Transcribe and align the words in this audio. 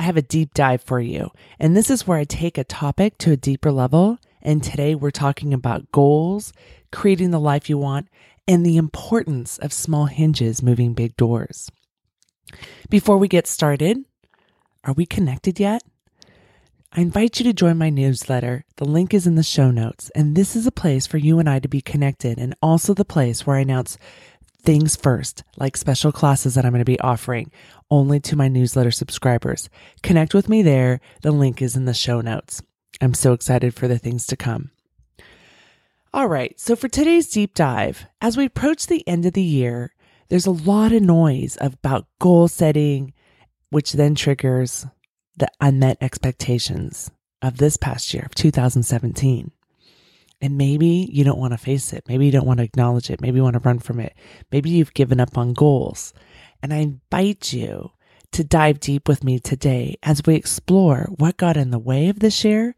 I 0.00 0.04
have 0.04 0.16
a 0.16 0.22
deep 0.22 0.54
dive 0.54 0.80
for 0.80 0.98
you, 0.98 1.30
and 1.58 1.76
this 1.76 1.90
is 1.90 2.06
where 2.06 2.16
I 2.16 2.24
take 2.24 2.56
a 2.56 2.64
topic 2.64 3.18
to 3.18 3.32
a 3.32 3.36
deeper 3.36 3.70
level. 3.70 4.16
And 4.40 4.62
today, 4.62 4.94
we're 4.94 5.10
talking 5.10 5.52
about 5.52 5.92
goals, 5.92 6.54
creating 6.90 7.32
the 7.32 7.38
life 7.38 7.68
you 7.68 7.76
want, 7.76 8.08
and 8.48 8.64
the 8.64 8.78
importance 8.78 9.58
of 9.58 9.74
small 9.74 10.06
hinges 10.06 10.62
moving 10.62 10.94
big 10.94 11.18
doors. 11.18 11.70
Before 12.88 13.18
we 13.18 13.28
get 13.28 13.46
started, 13.46 13.98
are 14.84 14.94
we 14.94 15.04
connected 15.04 15.60
yet? 15.60 15.82
I 16.94 17.02
invite 17.02 17.38
you 17.38 17.44
to 17.44 17.52
join 17.52 17.76
my 17.76 17.90
newsletter. 17.90 18.64
The 18.76 18.86
link 18.86 19.12
is 19.12 19.26
in 19.26 19.34
the 19.34 19.42
show 19.42 19.70
notes. 19.70 20.10
And 20.14 20.34
this 20.34 20.56
is 20.56 20.66
a 20.66 20.72
place 20.72 21.06
for 21.06 21.18
you 21.18 21.38
and 21.38 21.48
I 21.48 21.58
to 21.58 21.68
be 21.68 21.82
connected, 21.82 22.38
and 22.38 22.54
also 22.62 22.94
the 22.94 23.04
place 23.04 23.46
where 23.46 23.56
I 23.56 23.60
announce 23.60 23.98
things 24.62 24.96
first, 24.96 25.44
like 25.58 25.76
special 25.76 26.10
classes 26.10 26.54
that 26.54 26.64
I'm 26.64 26.72
going 26.72 26.80
to 26.80 26.84
be 26.86 27.00
offering 27.00 27.50
only 27.90 28.20
to 28.20 28.36
my 28.36 28.48
newsletter 28.48 28.90
subscribers. 28.90 29.68
Connect 30.02 30.34
with 30.34 30.48
me 30.48 30.62
there. 30.62 31.00
The 31.22 31.32
link 31.32 31.60
is 31.60 31.76
in 31.76 31.84
the 31.84 31.94
show 31.94 32.20
notes. 32.20 32.62
I'm 33.00 33.14
so 33.14 33.32
excited 33.32 33.74
for 33.74 33.88
the 33.88 33.98
things 33.98 34.26
to 34.28 34.36
come. 34.36 34.70
All 36.12 36.26
right, 36.26 36.58
so 36.58 36.74
for 36.74 36.88
today's 36.88 37.30
deep 37.30 37.54
dive, 37.54 38.06
as 38.20 38.36
we 38.36 38.44
approach 38.44 38.86
the 38.86 39.06
end 39.06 39.26
of 39.26 39.32
the 39.32 39.42
year, 39.42 39.94
there's 40.28 40.46
a 40.46 40.50
lot 40.50 40.92
of 40.92 41.02
noise 41.02 41.56
about 41.60 42.08
goal 42.18 42.48
setting, 42.48 43.12
which 43.70 43.92
then 43.92 44.14
triggers 44.14 44.86
the 45.36 45.48
unmet 45.60 45.98
expectations 46.00 47.10
of 47.42 47.58
this 47.58 47.76
past 47.76 48.12
year, 48.12 48.24
of 48.26 48.34
2017. 48.34 49.52
And 50.42 50.56
maybe 50.56 51.08
you 51.12 51.22
don't 51.22 51.38
want 51.38 51.52
to 51.52 51.58
face 51.58 51.92
it. 51.92 52.04
Maybe 52.08 52.26
you 52.26 52.32
don't 52.32 52.46
want 52.46 52.58
to 52.58 52.64
acknowledge 52.64 53.10
it. 53.10 53.20
Maybe 53.20 53.36
you 53.36 53.42
want 53.42 53.54
to 53.54 53.60
run 53.60 53.78
from 53.78 54.00
it. 54.00 54.14
Maybe 54.50 54.70
you've 54.70 54.94
given 54.94 55.20
up 55.20 55.36
on 55.36 55.52
goals. 55.52 56.14
And 56.62 56.72
I 56.72 56.78
invite 56.78 57.52
you 57.52 57.92
to 58.32 58.44
dive 58.44 58.80
deep 58.80 59.08
with 59.08 59.24
me 59.24 59.38
today 59.38 59.96
as 60.02 60.22
we 60.24 60.34
explore 60.34 61.08
what 61.16 61.36
got 61.36 61.56
in 61.56 61.70
the 61.70 61.78
way 61.78 62.08
of 62.08 62.20
this 62.20 62.44
year 62.44 62.74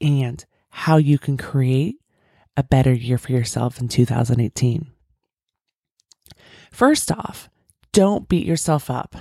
and 0.00 0.44
how 0.70 0.96
you 0.96 1.18
can 1.18 1.36
create 1.36 1.96
a 2.56 2.62
better 2.62 2.92
year 2.92 3.18
for 3.18 3.32
yourself 3.32 3.80
in 3.80 3.88
2018. 3.88 4.90
First 6.70 7.12
off, 7.12 7.48
don't 7.92 8.28
beat 8.28 8.46
yourself 8.46 8.90
up 8.90 9.16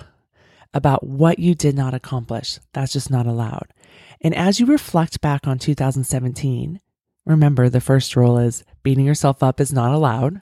about 0.73 1.05
what 1.05 1.39
you 1.39 1.53
did 1.55 1.75
not 1.75 1.93
accomplish. 1.93 2.59
That's 2.73 2.93
just 2.93 3.11
not 3.11 3.27
allowed. 3.27 3.73
And 4.21 4.33
as 4.35 4.59
you 4.59 4.65
reflect 4.65 5.21
back 5.21 5.47
on 5.47 5.59
2017, 5.59 6.79
remember 7.25 7.67
the 7.69 7.81
first 7.81 8.15
rule 8.15 8.37
is 8.37 8.63
beating 8.83 9.05
yourself 9.05 9.43
up 9.43 9.59
is 9.59 9.73
not 9.73 9.91
allowed. 9.91 10.41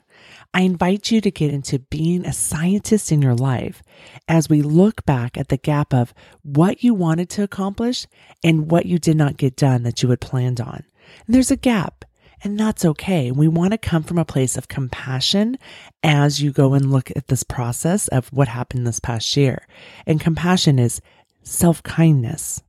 I 0.52 0.62
invite 0.62 1.10
you 1.10 1.20
to 1.20 1.30
get 1.30 1.52
into 1.54 1.78
being 1.78 2.26
a 2.26 2.32
scientist 2.32 3.12
in 3.12 3.22
your 3.22 3.36
life 3.36 3.82
as 4.26 4.48
we 4.48 4.62
look 4.62 5.04
back 5.04 5.38
at 5.38 5.48
the 5.48 5.56
gap 5.56 5.94
of 5.94 6.12
what 6.42 6.82
you 6.82 6.92
wanted 6.92 7.30
to 7.30 7.44
accomplish 7.44 8.06
and 8.42 8.70
what 8.70 8.86
you 8.86 8.98
did 8.98 9.16
not 9.16 9.36
get 9.36 9.54
done 9.54 9.84
that 9.84 10.02
you 10.02 10.10
had 10.10 10.20
planned 10.20 10.60
on. 10.60 10.84
And 11.26 11.34
there's 11.34 11.52
a 11.52 11.56
gap. 11.56 12.04
And 12.42 12.58
that's 12.58 12.84
okay. 12.84 13.30
We 13.30 13.48
want 13.48 13.72
to 13.72 13.78
come 13.78 14.02
from 14.02 14.18
a 14.18 14.24
place 14.24 14.56
of 14.56 14.68
compassion 14.68 15.58
as 16.02 16.40
you 16.40 16.52
go 16.52 16.72
and 16.72 16.90
look 16.90 17.10
at 17.14 17.28
this 17.28 17.42
process 17.42 18.08
of 18.08 18.28
what 18.28 18.48
happened 18.48 18.86
this 18.86 18.98
past 18.98 19.36
year. 19.36 19.66
And 20.06 20.20
compassion 20.20 20.78
is 20.78 21.02
self 21.42 21.82
kindness, 21.82 22.62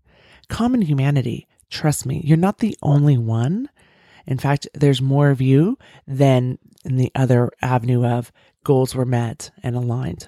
common 0.50 0.82
humanity. 0.82 1.48
Trust 1.70 2.06
me, 2.06 2.22
you're 2.26 2.38
not 2.38 2.58
the 2.58 2.78
only 2.84 3.18
one. 3.18 3.70
In 4.28 4.38
fact, 4.38 4.68
there's 4.74 5.02
more 5.02 5.30
of 5.30 5.40
you 5.40 5.78
than 6.06 6.60
in 6.84 6.98
the 6.98 7.12
other 7.16 7.52
avenue 7.62 8.06
of 8.06 8.32
goals 8.64 8.96
were 8.96 9.06
met 9.06 9.52
and 9.64 9.76
aligned. 9.76 10.28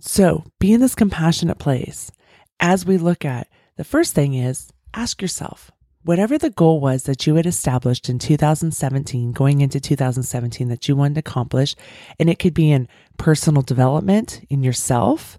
So 0.00 0.44
be 0.58 0.72
in 0.72 0.80
this 0.80 0.94
compassionate 0.94 1.58
place 1.58 2.10
as 2.58 2.84
we 2.86 2.98
look 2.98 3.24
at 3.24 3.48
the 3.76 3.84
first 3.84 4.14
thing 4.14 4.34
is 4.34 4.72
ask 4.92 5.22
yourself, 5.22 5.70
whatever 6.02 6.38
the 6.38 6.50
goal 6.50 6.80
was 6.80 7.04
that 7.04 7.26
you 7.26 7.34
had 7.36 7.46
established 7.46 8.08
in 8.08 8.18
2017, 8.18 9.32
going 9.32 9.60
into 9.60 9.80
2017 9.80 10.68
that 10.68 10.88
you 10.88 10.96
wanted 10.96 11.14
to 11.14 11.20
accomplish, 11.20 11.74
and 12.18 12.28
it 12.28 12.38
could 12.38 12.54
be 12.54 12.70
in 12.70 12.88
personal 13.16 13.62
development 13.62 14.44
in 14.50 14.62
yourself. 14.62 15.38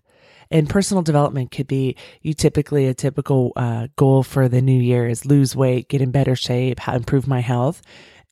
And 0.49 0.69
personal 0.69 1.01
development 1.01 1.51
could 1.51 1.67
be 1.67 1.95
you 2.21 2.33
typically 2.33 2.87
a 2.87 2.93
typical 2.93 3.53
uh, 3.55 3.87
goal 3.95 4.21
for 4.21 4.49
the 4.49 4.61
new 4.61 4.77
year 4.77 5.07
is 5.07 5.25
lose 5.25 5.55
weight, 5.55 5.87
get 5.87 6.01
in 6.01 6.11
better 6.11 6.35
shape, 6.35 6.85
improve 6.89 7.25
my 7.25 7.39
health. 7.39 7.81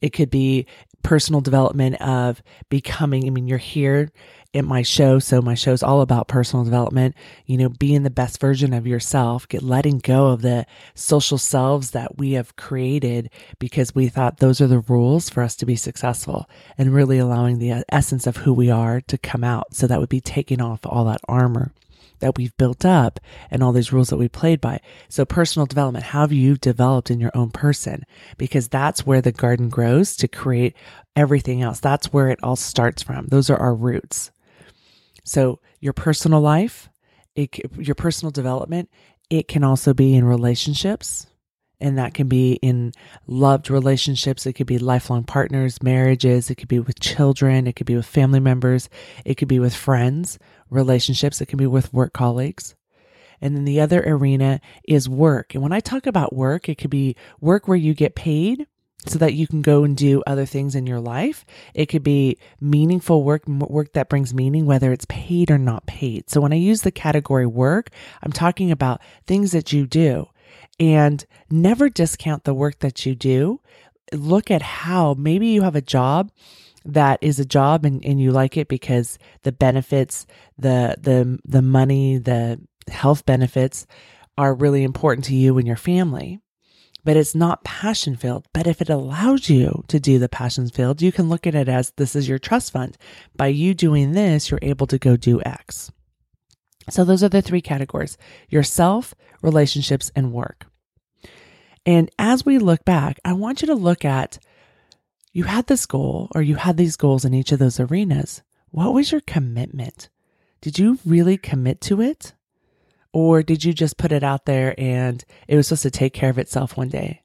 It 0.02 0.12
could 0.14 0.30
be 0.30 0.66
personal 1.04 1.42
development 1.42 2.02
of 2.02 2.42
becoming, 2.70 3.26
I 3.26 3.30
mean, 3.30 3.48
you're 3.48 3.58
here 3.58 4.12
at 4.54 4.66
my 4.66 4.82
show. 4.82 5.20
So 5.20 5.42
my 5.42 5.54
show's 5.54 5.84
all 5.84 6.02
about 6.02 6.28
personal 6.28 6.66
development, 6.66 7.16
you 7.46 7.58
know, 7.58 7.70
being 7.70 8.04
the 8.04 8.10
best 8.10 8.40
version 8.40 8.74
of 8.74 8.88
yourself, 8.88 9.48
get 9.48 9.62
letting 9.62 10.00
go 10.00 10.28
of 10.28 10.42
the 10.42 10.66
social 10.96 11.38
selves 11.38 11.92
that 11.92 12.18
we 12.18 12.32
have 12.34 12.56
created 12.56 13.30
because 13.60 13.94
we 13.94 14.10
thought 14.10 14.38
those 14.38 14.60
are 14.60 14.68
the 14.68 14.80
rules 14.80 15.30
for 15.30 15.44
us 15.44 15.56
to 15.58 15.66
be 15.66 15.76
successful 15.76 16.50
and 16.78 16.94
really 16.94 17.20
allowing 17.20 17.60
the 17.60 17.72
uh, 17.72 17.84
essence 17.90 18.26
of 18.26 18.38
who 18.38 18.54
we 18.54 18.72
are 18.72 19.02
to 19.02 19.18
come 19.18 19.44
out. 19.44 19.76
So 19.76 19.86
that 19.88 20.00
would 20.00 20.10
be 20.10 20.22
taking 20.22 20.62
off 20.62 20.80
all 20.84 21.06
that 21.06 21.22
armor 21.28 21.72
that 22.19 22.38
we've 22.38 22.56
built 22.57 22.85
up 22.85 23.19
and 23.50 23.63
all 23.63 23.72
these 23.72 23.94
rules 23.94 24.09
that 24.09 24.18
we 24.18 24.28
played 24.28 24.62
by. 24.62 24.80
So 25.07 25.25
personal 25.25 25.66
development, 25.66 26.06
how 26.06 26.22
have 26.22 26.34
you 26.34 26.57
developed 26.57 27.12
in 27.12 27.19
your 27.19 27.31
own 27.34 27.52
person? 27.52 28.06
Because 28.38 28.68
that's 28.68 29.06
where 29.06 29.22
the 29.22 29.31
garden 29.31 29.69
grows 29.69 30.16
to 30.18 30.28
create 30.28 30.75
everything 31.16 31.62
else. 31.62 31.80
That's 31.80 32.13
where 32.13 32.30
it 32.30 32.40
all 32.44 32.56
starts 32.56 33.02
from. 33.02 33.28
Those 33.28 33.50
are 33.50 33.57
our 33.57 33.75
roots. 33.75 34.31
So 35.24 35.59
your 35.80 35.94
personal 35.94 36.41
life, 36.41 36.90
it, 37.35 37.57
your 37.78 37.96
personal 37.96 38.31
development, 38.31 38.90
it 39.30 39.47
can 39.47 39.63
also 39.63 39.94
be 39.94 40.16
in 40.16 40.25
relationships. 40.25 41.28
And 41.82 41.98
that 41.98 42.14
can 42.14 42.28
be 42.28 42.54
in 42.54 42.92
loved 43.26 43.70
relationships. 43.70 44.46
It 44.46 44.54
could 44.54 44.68
be 44.68 44.80
lifelong 44.80 45.24
partners, 45.24 45.82
marriages. 45.82 46.50
It 46.50 46.56
could 46.56 46.68
be 46.68 46.80
with 46.80 47.00
children. 47.00 47.68
It 47.68 47.78
could 47.78 47.88
be 47.88 47.96
with 47.96 48.06
family 48.06 48.42
members. 48.42 48.90
It 49.24 49.36
could 49.36 49.48
be 49.48 49.60
with 49.60 49.74
friends, 49.74 50.40
relationships. 50.70 51.40
It 51.40 51.46
can 51.46 51.58
be 51.58 51.68
with 51.68 51.94
work 51.94 52.12
colleagues. 52.12 52.76
And 53.42 53.56
then 53.56 53.64
the 53.64 53.80
other 53.80 54.04
arena 54.06 54.60
is 54.84 55.08
work. 55.08 55.54
And 55.54 55.64
when 55.64 55.72
I 55.72 55.80
talk 55.80 56.06
about 56.06 56.36
work, 56.36 56.68
it 56.68 56.78
could 56.78 56.90
be 56.90 57.16
work 57.40 57.68
where 57.68 57.78
you 57.78 57.94
get 57.94 58.16
paid 58.16 58.68
so 59.06 59.18
that 59.20 59.34
you 59.34 59.48
can 59.48 59.62
go 59.62 59.86
and 59.86 59.96
do 59.96 60.22
other 60.28 60.46
things 60.46 60.76
in 60.76 60.86
your 60.86 61.00
life. 61.00 61.46
It 61.74 61.86
could 61.86 62.04
be 62.04 62.38
meaningful 62.60 63.24
work, 63.24 63.48
work 63.48 63.94
that 63.94 64.10
brings 64.10 64.34
meaning, 64.34 64.66
whether 64.66 64.92
it's 64.92 65.06
paid 65.08 65.50
or 65.50 65.58
not 65.58 65.86
paid. 65.86 66.30
So 66.30 66.42
when 66.42 66.52
I 66.52 66.58
use 66.58 66.82
the 66.82 66.92
category 66.92 67.46
work, 67.46 67.92
I'm 68.22 68.34
talking 68.34 68.72
about 68.72 69.02
things 69.26 69.54
that 69.54 69.72
you 69.72 69.88
do 69.88 70.28
and 70.80 71.26
never 71.50 71.90
discount 71.90 72.44
the 72.44 72.54
work 72.54 72.80
that 72.80 73.06
you 73.06 73.16
do. 73.16 73.62
Look 74.14 74.50
at 74.50 74.62
how 74.62 75.14
maybe 75.16 75.48
you 75.48 75.62
have 75.62 75.76
a 75.76 75.82
job 75.82 76.32
that 76.86 77.20
is 77.22 77.40
a 77.40 77.46
job 77.46 77.86
and, 77.86 78.04
and 78.06 78.20
you 78.20 78.32
like 78.32 78.58
it 78.58 78.68
because 78.68 79.20
the 79.44 79.52
benefits, 79.52 80.26
the, 80.58 80.96
the, 81.00 81.40
the 81.46 81.62
money, 81.62 82.18
the 82.18 82.60
health 82.90 83.26
benefits 83.26 83.86
are 84.38 84.54
really 84.54 84.84
important 84.84 85.26
to 85.26 85.36
you 85.36 85.58
and 85.58 85.68
your 85.68 85.78
family 85.78 86.42
but 87.04 87.18
it's 87.18 87.36
not 87.36 87.64
passion 87.64 88.16
filled. 88.16 88.46
But 88.54 88.68
if 88.68 88.82
it 88.82 88.90
allows 88.90 89.50
you 89.50 89.84
to 89.88 90.00
do 90.00 90.20
the 90.20 90.30
passion 90.30 90.70
filled, 90.70 91.02
you 91.02 91.12
can 91.12 91.30
look 91.30 91.48
at 91.48 91.56
it 91.56 91.70
as 91.70 91.92
this 91.96 92.16
is 92.16 92.28
your 92.28 92.40
trust 92.40 92.72
fund. 92.72 92.98
By 93.36 93.48
you 93.48 93.74
doing 93.74 94.12
this, 94.12 94.52
you're 94.52 94.60
able 94.62 94.88
to 94.88 94.98
go 94.98 95.16
do 95.16 95.42
X. 95.42 95.92
So 96.90 97.04
those 97.04 97.24
are 97.24 97.30
the 97.30 97.42
three 97.42 97.62
categories 97.62 98.18
yourself, 98.50 99.14
relationships, 99.42 100.12
and 100.16 100.34
work. 100.34 100.66
And 101.89 102.12
as 102.19 102.45
we 102.45 102.59
look 102.59 102.86
back, 102.86 103.19
I 103.25 103.33
want 103.33 103.63
you 103.63 103.68
to 103.69 103.74
look 103.74 104.06
at 104.06 104.38
you 105.33 105.45
had 105.45 105.65
this 105.65 105.88
goal 105.88 106.30
or 106.36 106.44
you 106.44 106.53
had 106.53 106.77
these 106.77 106.95
goals 106.95 107.25
in 107.25 107.33
each 107.33 107.51
of 107.51 107.57
those 107.57 107.80
arenas. 107.80 108.44
What 108.69 108.94
was 108.94 109.12
your 109.12 109.21
commitment? 109.21 110.07
Did 110.62 110.77
you 110.77 111.00
really 111.03 111.36
commit 111.36 111.81
to 111.81 112.00
it? 112.00 112.36
Or 113.12 113.41
did 113.41 113.63
you 113.63 113.74
just 113.74 113.97
put 113.97 114.12
it 114.12 114.21
out 114.21 114.45
there 114.45 114.80
and 114.80 115.25
it 115.47 115.56
was 115.56 115.65
supposed 115.65 115.81
to 115.81 115.89
take 115.89 116.13
care 116.13 116.30
of 116.30 116.38
itself 116.38 116.77
one 116.77 116.89
day? 116.89 117.24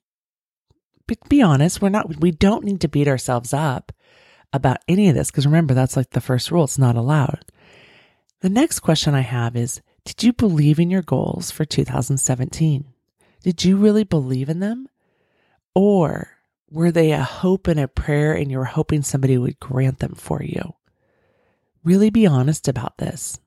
But 1.06 1.28
be 1.28 1.42
honest, 1.42 1.82
we're 1.82 1.90
not, 1.90 2.18
we 2.20 2.30
don't 2.30 2.64
need 2.64 2.80
to 2.80 2.88
beat 2.88 3.06
ourselves 3.06 3.52
up 3.52 3.92
about 4.54 4.78
any 4.88 5.10
of 5.10 5.14
this 5.14 5.30
because 5.30 5.44
remember, 5.44 5.74
that's 5.74 5.94
like 5.94 6.08
the 6.12 6.22
first 6.22 6.50
rule. 6.50 6.64
It's 6.64 6.78
not 6.78 6.96
allowed. 6.96 7.44
The 8.40 8.48
next 8.48 8.80
question 8.80 9.14
I 9.14 9.20
have 9.20 9.56
is 9.56 9.82
Did 10.06 10.22
you 10.22 10.32
believe 10.32 10.80
in 10.80 10.88
your 10.88 11.02
goals 11.02 11.50
for 11.50 11.66
2017? 11.66 12.93
Did 13.44 13.62
you 13.62 13.76
really 13.76 14.04
believe 14.04 14.48
in 14.48 14.60
them? 14.60 14.88
Or 15.74 16.30
were 16.70 16.90
they 16.90 17.12
a 17.12 17.22
hope 17.22 17.66
and 17.66 17.78
a 17.78 17.86
prayer 17.86 18.32
and 18.32 18.50
you 18.50 18.56
were 18.56 18.64
hoping 18.64 19.02
somebody 19.02 19.36
would 19.36 19.60
grant 19.60 19.98
them 19.98 20.14
for 20.14 20.42
you? 20.42 20.72
Really 21.84 22.08
be 22.08 22.26
honest 22.26 22.68
about 22.68 22.96
this. 22.96 23.38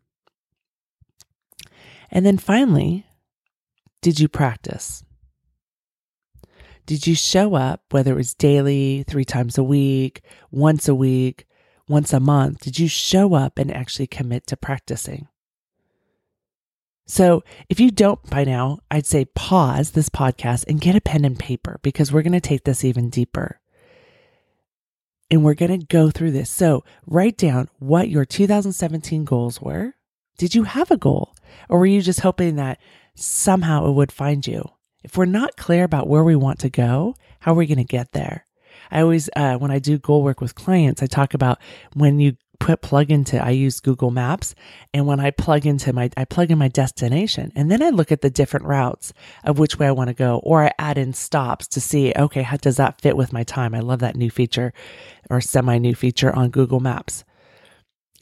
And 2.11 2.27
then 2.27 2.37
finally, 2.37 3.07
did 4.03 4.19
you 4.19 4.27
practice? 4.27 5.03
Did 6.85 7.07
you 7.07 7.15
show 7.15 7.55
up, 7.55 7.81
whether 7.89 8.11
it 8.11 8.17
was 8.17 8.35
daily, 8.35 9.01
three 9.01 9.25
times 9.25 9.57
a 9.57 9.63
week, 9.63 10.21
once 10.51 10.87
a 10.87 10.93
week, 10.93 11.47
once 11.89 12.13
a 12.13 12.19
month? 12.19 12.59
Did 12.59 12.77
you 12.77 12.87
show 12.87 13.33
up 13.33 13.57
and 13.57 13.73
actually 13.73 14.05
commit 14.05 14.45
to 14.45 14.57
practicing? 14.57 15.27
So 17.07 17.43
if 17.69 17.79
you 17.79 17.89
don't 17.89 18.21
by 18.29 18.43
now, 18.43 18.79
I'd 18.91 19.05
say 19.05 19.25
pause 19.25 19.91
this 19.91 20.09
podcast 20.09 20.65
and 20.67 20.81
get 20.81 20.95
a 20.95 21.01
pen 21.01 21.23
and 21.23 21.39
paper 21.39 21.79
because 21.81 22.11
we're 22.11 22.21
going 22.21 22.33
to 22.33 22.41
take 22.41 22.65
this 22.65 22.83
even 22.83 23.09
deeper. 23.09 23.61
And 25.31 25.43
we're 25.43 25.55
going 25.55 25.79
to 25.79 25.85
go 25.85 26.11
through 26.11 26.31
this. 26.31 26.49
So 26.49 26.83
write 27.05 27.37
down 27.37 27.69
what 27.79 28.09
your 28.09 28.25
2017 28.25 29.23
goals 29.23 29.61
were. 29.61 29.93
Did 30.37 30.53
you 30.53 30.63
have 30.63 30.91
a 30.91 30.97
goal 30.97 31.33
or 31.69 31.79
were 31.79 31.85
you 31.85 32.01
just 32.01 32.19
hoping 32.19 32.57
that 32.57 32.79
somehow 33.15 33.87
it 33.87 33.93
would 33.93 34.11
find 34.11 34.45
you? 34.45 34.69
If 35.03 35.17
we're 35.17 35.25
not 35.25 35.55
clear 35.55 35.85
about 35.85 36.09
where 36.09 36.23
we 36.23 36.35
want 36.35 36.59
to 36.59 36.69
go, 36.69 37.15
how 37.39 37.53
are 37.53 37.55
we 37.55 37.67
going 37.67 37.77
to 37.77 37.85
get 37.85 38.11
there? 38.11 38.45
I 38.91 39.01
always, 39.01 39.29
uh, 39.35 39.57
when 39.57 39.71
I 39.71 39.79
do 39.79 39.97
goal 39.97 40.23
work 40.23 40.41
with 40.41 40.55
clients, 40.55 41.01
I 41.01 41.07
talk 41.07 41.33
about 41.33 41.59
when 41.93 42.19
you 42.19 42.35
put 42.59 42.81
plug 42.81 43.11
into 43.11 43.41
I 43.41 43.51
use 43.51 43.79
Google 43.79 44.11
Maps 44.11 44.55
and 44.93 45.05
when 45.07 45.19
I 45.19 45.31
plug 45.31 45.65
into 45.65 45.93
my 45.93 46.09
I 46.17 46.25
plug 46.25 46.51
in 46.51 46.57
my 46.57 46.67
destination 46.67 47.51
and 47.55 47.71
then 47.71 47.81
I 47.81 47.89
look 47.89 48.11
at 48.11 48.21
the 48.21 48.29
different 48.29 48.65
routes 48.65 49.13
of 49.43 49.59
which 49.59 49.79
way 49.79 49.87
I 49.87 49.91
want 49.91 50.09
to 50.09 50.13
go 50.13 50.39
or 50.43 50.63
I 50.63 50.71
add 50.79 50.97
in 50.97 51.13
stops 51.13 51.67
to 51.69 51.81
see 51.81 52.13
okay 52.15 52.41
how 52.41 52.57
does 52.57 52.77
that 52.77 53.01
fit 53.01 53.15
with 53.15 53.33
my 53.33 53.43
time? 53.43 53.73
I 53.73 53.79
love 53.79 53.99
that 53.99 54.15
new 54.15 54.29
feature 54.29 54.73
or 55.29 55.41
semi 55.41 55.77
new 55.77 55.95
feature 55.95 56.35
on 56.35 56.49
Google 56.49 56.79
Maps. 56.79 57.23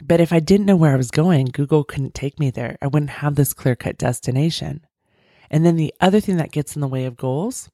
But 0.03 0.19
if 0.19 0.33
I 0.33 0.39
didn't 0.39 0.65
know 0.65 0.75
where 0.75 0.93
I 0.93 0.97
was 0.97 1.11
going 1.11 1.47
Google 1.47 1.83
couldn't 1.83 2.13
take 2.13 2.39
me 2.39 2.49
there. 2.49 2.77
I 2.81 2.87
wouldn't 2.87 3.11
have 3.11 3.35
this 3.35 3.53
clear 3.53 3.75
cut 3.75 3.97
destination. 3.97 4.85
And 5.49 5.65
then 5.65 5.75
the 5.75 5.93
other 6.01 6.19
thing 6.19 6.37
that 6.37 6.51
gets 6.51 6.75
in 6.75 6.81
the 6.81 6.87
way 6.87 7.05
of 7.05 7.17
goals 7.17 7.69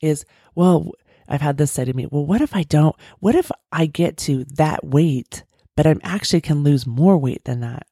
is 0.00 0.24
well 0.54 0.92
I've 1.28 1.42
had 1.42 1.56
this 1.56 1.70
said 1.70 1.86
to 1.86 1.94
me 1.94 2.06
well 2.10 2.26
what 2.26 2.40
if 2.40 2.56
I 2.56 2.64
don't 2.64 2.96
what 3.20 3.34
if 3.34 3.50
I 3.70 3.86
get 3.86 4.16
to 4.18 4.44
that 4.56 4.84
weight 4.84 5.44
but 5.80 5.86
I 5.86 5.94
actually 6.02 6.42
can 6.42 6.62
lose 6.62 6.86
more 6.86 7.16
weight 7.16 7.44
than 7.44 7.60
that. 7.60 7.86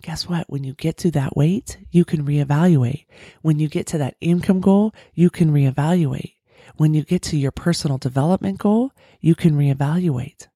Guess 0.00 0.26
what? 0.26 0.48
When 0.48 0.64
you 0.64 0.72
get 0.72 0.96
to 0.96 1.10
that 1.10 1.36
weight, 1.36 1.76
you 1.90 2.02
can 2.02 2.24
reevaluate. 2.24 3.04
When 3.42 3.58
you 3.58 3.68
get 3.68 3.86
to 3.88 3.98
that 3.98 4.16
income 4.22 4.62
goal, 4.62 4.94
you 5.12 5.28
can 5.28 5.52
reevaluate. 5.52 6.36
When 6.78 6.94
you 6.94 7.02
get 7.02 7.20
to 7.24 7.36
your 7.36 7.50
personal 7.50 7.98
development 7.98 8.56
goal, 8.56 8.92
you 9.20 9.34
can 9.34 9.54
reevaluate. 9.54 10.46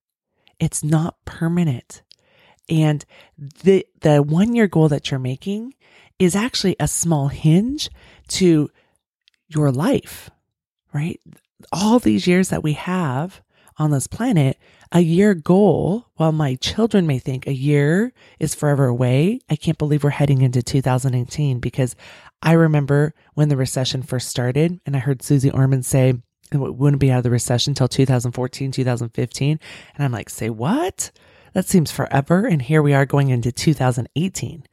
It's 0.59 0.83
not 0.83 1.23
permanent. 1.23 2.01
And 2.67 3.05
the, 3.37 3.85
the 4.01 4.23
one 4.23 4.55
year 4.55 4.65
goal 4.65 4.89
that 4.89 5.11
you're 5.11 5.19
making 5.19 5.75
is 6.17 6.35
actually 6.35 6.77
a 6.79 6.87
small 6.87 7.27
hinge 7.27 7.91
to 8.29 8.71
your 9.49 9.71
life, 9.71 10.31
right? 10.91 11.19
All 11.71 11.99
these 11.99 12.25
years 12.25 12.49
that 12.49 12.63
we 12.63 12.73
have 12.73 13.43
on 13.77 13.91
this 13.91 14.07
planet, 14.07 14.57
a 14.95 15.01
year 15.01 15.33
goal, 15.33 16.07
while 16.15 16.31
my 16.31 16.55
children 16.55 17.05
may 17.05 17.19
think 17.19 17.45
a 17.45 17.53
year 17.53 18.13
is 18.39 18.55
forever 18.55 18.85
away, 18.85 19.41
I 19.49 19.57
can't 19.57 19.77
believe 19.77 20.05
we're 20.05 20.09
heading 20.11 20.41
into 20.41 20.63
2018 20.63 21.59
because 21.59 21.97
I 22.41 22.53
remember 22.53 23.13
when 23.33 23.49
the 23.49 23.57
recession 23.57 24.03
first 24.03 24.29
started 24.29 24.79
and 24.85 24.95
I 24.95 24.99
heard 24.99 25.21
Suze 25.21 25.49
Orman 25.49 25.83
say, 25.83 26.13
it 26.49 26.57
wouldn't 26.57 27.01
be 27.01 27.11
out 27.11 27.17
of 27.17 27.23
the 27.23 27.29
recession 27.29 27.71
until 27.71 27.89
2014, 27.89 28.71
2015. 28.71 29.59
And 29.95 30.05
I'm 30.05 30.13
like, 30.13 30.29
say 30.29 30.49
what? 30.49 31.11
That 31.51 31.65
seems 31.65 31.91
forever. 31.91 32.45
And 32.45 32.61
here 32.61 32.81
we 32.81 32.93
are 32.93 33.05
going 33.05 33.27
into 33.29 33.51
2018. 33.51 34.63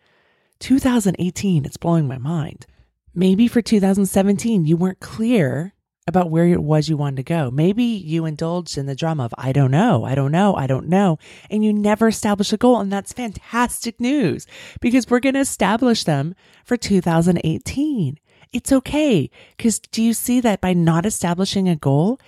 2018, 0.61 1.65
it's 1.65 1.77
blowing 1.77 2.07
my 2.07 2.19
mind. 2.19 2.67
Maybe 3.13 3.49
for 3.49 3.61
2017, 3.61 4.67
you 4.67 4.77
weren't 4.77 5.01
clear 5.01 5.75
about 6.07 6.31
where 6.31 6.47
it 6.47 6.63
was 6.63 6.89
you 6.89 6.97
wanted 6.97 7.17
to 7.17 7.23
go. 7.23 7.51
Maybe 7.51 7.85
you 7.85 8.25
indulged 8.25 8.77
in 8.77 8.87
the 8.87 8.95
drama 8.95 9.25
of, 9.25 9.35
I 9.39 9.53
don't 9.53 9.71
know, 9.71 10.05
I 10.05 10.15
don't 10.15 10.33
know, 10.33 10.55
I 10.57 10.67
don't 10.67 10.89
know, 10.89 11.19
and 11.51 11.65
you 11.65 11.73
never 11.73 12.09
established 12.09 12.53
a 12.53 12.57
goal. 12.57 12.81
And 12.81 12.93
that's 12.93 13.13
fantastic 13.13 14.01
news 14.01 14.47
because 14.81 15.09
we're 15.09 15.21
going 15.21 15.35
to 15.35 15.41
establish 15.41 16.05
them 16.05 16.35
for 16.65 16.77
2018. 16.77 18.19
It's 18.53 18.73
okay. 18.73 19.31
Because 19.57 19.79
do 19.79 20.03
you 20.03 20.13
see 20.13 20.41
that 20.41 20.61
by 20.61 20.73
not 20.73 21.07
establishing 21.07 21.69
a 21.69 21.77
goal, 21.77 22.19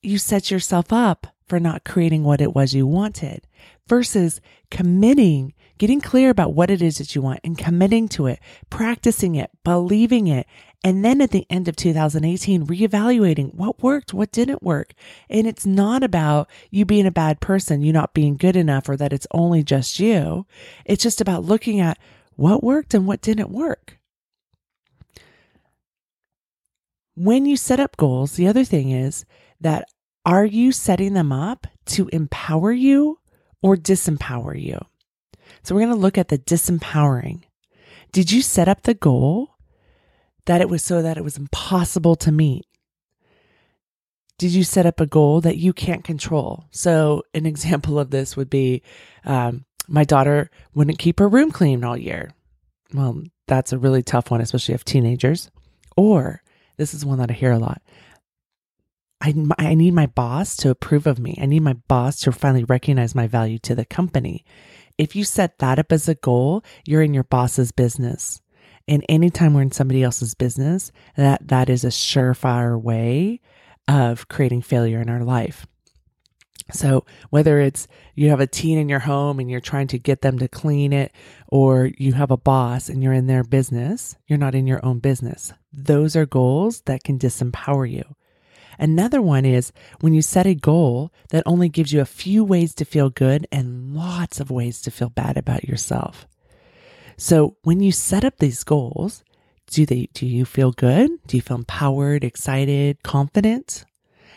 you 0.00 0.18
set 0.18 0.50
yourself 0.50 0.92
up 0.92 1.26
for 1.46 1.60
not 1.60 1.84
creating 1.84 2.24
what 2.24 2.40
it 2.40 2.54
was 2.54 2.74
you 2.74 2.86
wanted 2.86 3.46
versus 3.86 4.40
committing, 4.70 5.52
getting 5.76 6.00
clear 6.00 6.30
about 6.30 6.54
what 6.54 6.70
it 6.70 6.80
is 6.80 6.98
that 6.98 7.14
you 7.14 7.20
want 7.20 7.40
and 7.44 7.58
committing 7.58 8.08
to 8.08 8.26
it, 8.26 8.40
practicing 8.70 9.34
it, 9.34 9.50
believing 9.62 10.28
it, 10.28 10.46
and 10.84 11.04
then 11.04 11.20
at 11.20 11.30
the 11.30 11.46
end 11.48 11.68
of 11.68 11.76
2018, 11.76 12.66
reevaluating 12.66 13.54
what 13.54 13.82
worked, 13.82 14.12
what 14.12 14.32
didn't 14.32 14.62
work. 14.62 14.94
And 15.30 15.46
it's 15.46 15.64
not 15.64 16.02
about 16.02 16.50
you 16.70 16.84
being 16.84 17.06
a 17.06 17.12
bad 17.12 17.40
person, 17.40 17.82
you 17.82 17.92
not 17.92 18.14
being 18.14 18.36
good 18.36 18.56
enough, 18.56 18.88
or 18.88 18.96
that 18.96 19.12
it's 19.12 19.26
only 19.30 19.62
just 19.62 20.00
you. 20.00 20.44
It's 20.84 21.02
just 21.02 21.20
about 21.20 21.44
looking 21.44 21.78
at 21.78 21.98
what 22.34 22.64
worked 22.64 22.94
and 22.94 23.06
what 23.06 23.22
didn't 23.22 23.50
work. 23.50 23.98
When 27.14 27.46
you 27.46 27.56
set 27.56 27.78
up 27.78 27.96
goals, 27.96 28.32
the 28.32 28.48
other 28.48 28.64
thing 28.64 28.90
is 28.90 29.24
that 29.60 29.88
are 30.24 30.44
you 30.44 30.72
setting 30.72 31.14
them 31.14 31.30
up 31.30 31.66
to 31.86 32.08
empower 32.08 32.72
you 32.72 33.18
or 33.60 33.76
disempower 33.76 34.60
you? 34.60 34.80
So 35.62 35.74
we're 35.74 35.82
going 35.82 35.94
to 35.94 36.00
look 36.00 36.18
at 36.18 36.28
the 36.28 36.38
disempowering. 36.38 37.42
Did 38.10 38.32
you 38.32 38.42
set 38.42 38.68
up 38.68 38.82
the 38.82 38.94
goal 38.94 39.51
that 40.46 40.60
it 40.60 40.68
was 40.68 40.82
so 40.82 41.02
that 41.02 41.16
it 41.16 41.24
was 41.24 41.36
impossible 41.36 42.16
to 42.16 42.32
meet? 42.32 42.66
Did 44.38 44.52
you 44.52 44.64
set 44.64 44.86
up 44.86 45.00
a 45.00 45.06
goal 45.06 45.40
that 45.42 45.56
you 45.56 45.72
can't 45.72 46.04
control? 46.04 46.64
So, 46.70 47.22
an 47.34 47.46
example 47.52 47.98
of 47.98 48.10
this 48.10 48.36
would 48.36 48.50
be 48.50 48.82
um, 49.24 49.64
my 49.88 50.04
daughter 50.04 50.50
wouldn't 50.74 50.98
keep 50.98 51.18
her 51.18 51.28
room 51.28 51.50
clean 51.50 51.84
all 51.84 51.96
year. 51.96 52.32
Well, 52.92 53.22
that's 53.46 53.72
a 53.72 53.78
really 53.78 54.02
tough 54.02 54.30
one, 54.30 54.40
especially 54.40 54.74
if 54.74 54.84
teenagers. 54.84 55.50
Or 55.96 56.42
this 56.76 56.94
is 56.94 57.04
one 57.04 57.18
that 57.18 57.30
I 57.30 57.34
hear 57.34 57.52
a 57.52 57.58
lot. 57.58 57.82
I, 59.20 59.34
I 59.58 59.74
need 59.74 59.94
my 59.94 60.06
boss 60.06 60.56
to 60.58 60.70
approve 60.70 61.06
of 61.06 61.18
me. 61.20 61.38
I 61.40 61.46
need 61.46 61.62
my 61.62 61.74
boss 61.74 62.20
to 62.20 62.32
finally 62.32 62.64
recognize 62.64 63.14
my 63.14 63.28
value 63.28 63.58
to 63.60 63.74
the 63.74 63.84
company. 63.84 64.44
If 64.98 65.14
you 65.14 65.24
set 65.24 65.58
that 65.58 65.78
up 65.78 65.92
as 65.92 66.08
a 66.08 66.16
goal, 66.16 66.64
you're 66.84 67.02
in 67.02 67.14
your 67.14 67.24
boss's 67.24 67.70
business. 67.70 68.40
And 68.88 69.04
anytime 69.08 69.54
we're 69.54 69.62
in 69.62 69.72
somebody 69.72 70.02
else's 70.02 70.34
business, 70.34 70.92
that 71.16 71.48
that 71.48 71.68
is 71.68 71.84
a 71.84 71.88
surefire 71.88 72.80
way 72.80 73.40
of 73.88 74.28
creating 74.28 74.62
failure 74.62 75.00
in 75.00 75.08
our 75.08 75.24
life. 75.24 75.66
So 76.70 77.04
whether 77.30 77.60
it's 77.60 77.86
you 78.14 78.30
have 78.30 78.40
a 78.40 78.46
teen 78.46 78.78
in 78.78 78.88
your 78.88 79.00
home 79.00 79.38
and 79.38 79.50
you're 79.50 79.60
trying 79.60 79.88
to 79.88 79.98
get 79.98 80.22
them 80.22 80.38
to 80.38 80.48
clean 80.48 80.92
it, 80.92 81.12
or 81.48 81.90
you 81.98 82.12
have 82.14 82.30
a 82.30 82.36
boss 82.36 82.88
and 82.88 83.02
you're 83.02 83.12
in 83.12 83.26
their 83.26 83.44
business, 83.44 84.16
you're 84.26 84.38
not 84.38 84.54
in 84.54 84.66
your 84.66 84.84
own 84.84 84.98
business. 84.98 85.52
Those 85.72 86.16
are 86.16 86.26
goals 86.26 86.82
that 86.82 87.04
can 87.04 87.18
disempower 87.18 87.90
you. 87.90 88.04
Another 88.78 89.20
one 89.20 89.44
is 89.44 89.72
when 90.00 90.14
you 90.14 90.22
set 90.22 90.46
a 90.46 90.54
goal 90.54 91.12
that 91.30 91.42
only 91.46 91.68
gives 91.68 91.92
you 91.92 92.00
a 92.00 92.06
few 92.06 92.42
ways 92.42 92.74
to 92.76 92.84
feel 92.84 93.10
good 93.10 93.46
and 93.52 93.94
lots 93.94 94.40
of 94.40 94.50
ways 94.50 94.80
to 94.82 94.90
feel 94.90 95.10
bad 95.10 95.36
about 95.36 95.64
yourself. 95.64 96.26
So 97.22 97.56
when 97.62 97.78
you 97.78 97.92
set 97.92 98.24
up 98.24 98.38
these 98.38 98.64
goals, 98.64 99.22
do 99.68 99.86
they 99.86 100.08
do 100.12 100.26
you 100.26 100.44
feel 100.44 100.72
good? 100.72 101.08
Do 101.28 101.36
you 101.36 101.40
feel 101.40 101.58
empowered, 101.58 102.24
excited, 102.24 103.04
confident? 103.04 103.84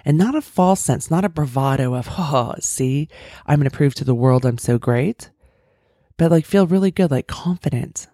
And 0.06 0.20
not 0.20 0.36
a 0.36 0.42
false 0.42 0.82
sense, 0.82 1.10
not 1.10 1.26
a 1.26 1.30
bravado 1.30 1.96
of, 1.96 2.08
oh, 2.20 2.54
see, 2.60 3.10
I'm 3.48 3.58
going 3.58 3.68
to 3.68 3.76
prove 3.76 3.96
to 3.96 4.04
the 4.04 4.14
world 4.14 4.46
I'm 4.46 4.60
so 4.60 4.78
great, 4.78 5.32
but 6.16 6.30
like 6.30 6.46
feel 6.46 6.68
really 6.68 6.92
good, 6.92 7.10
like 7.10 7.26
confident. 7.26 8.06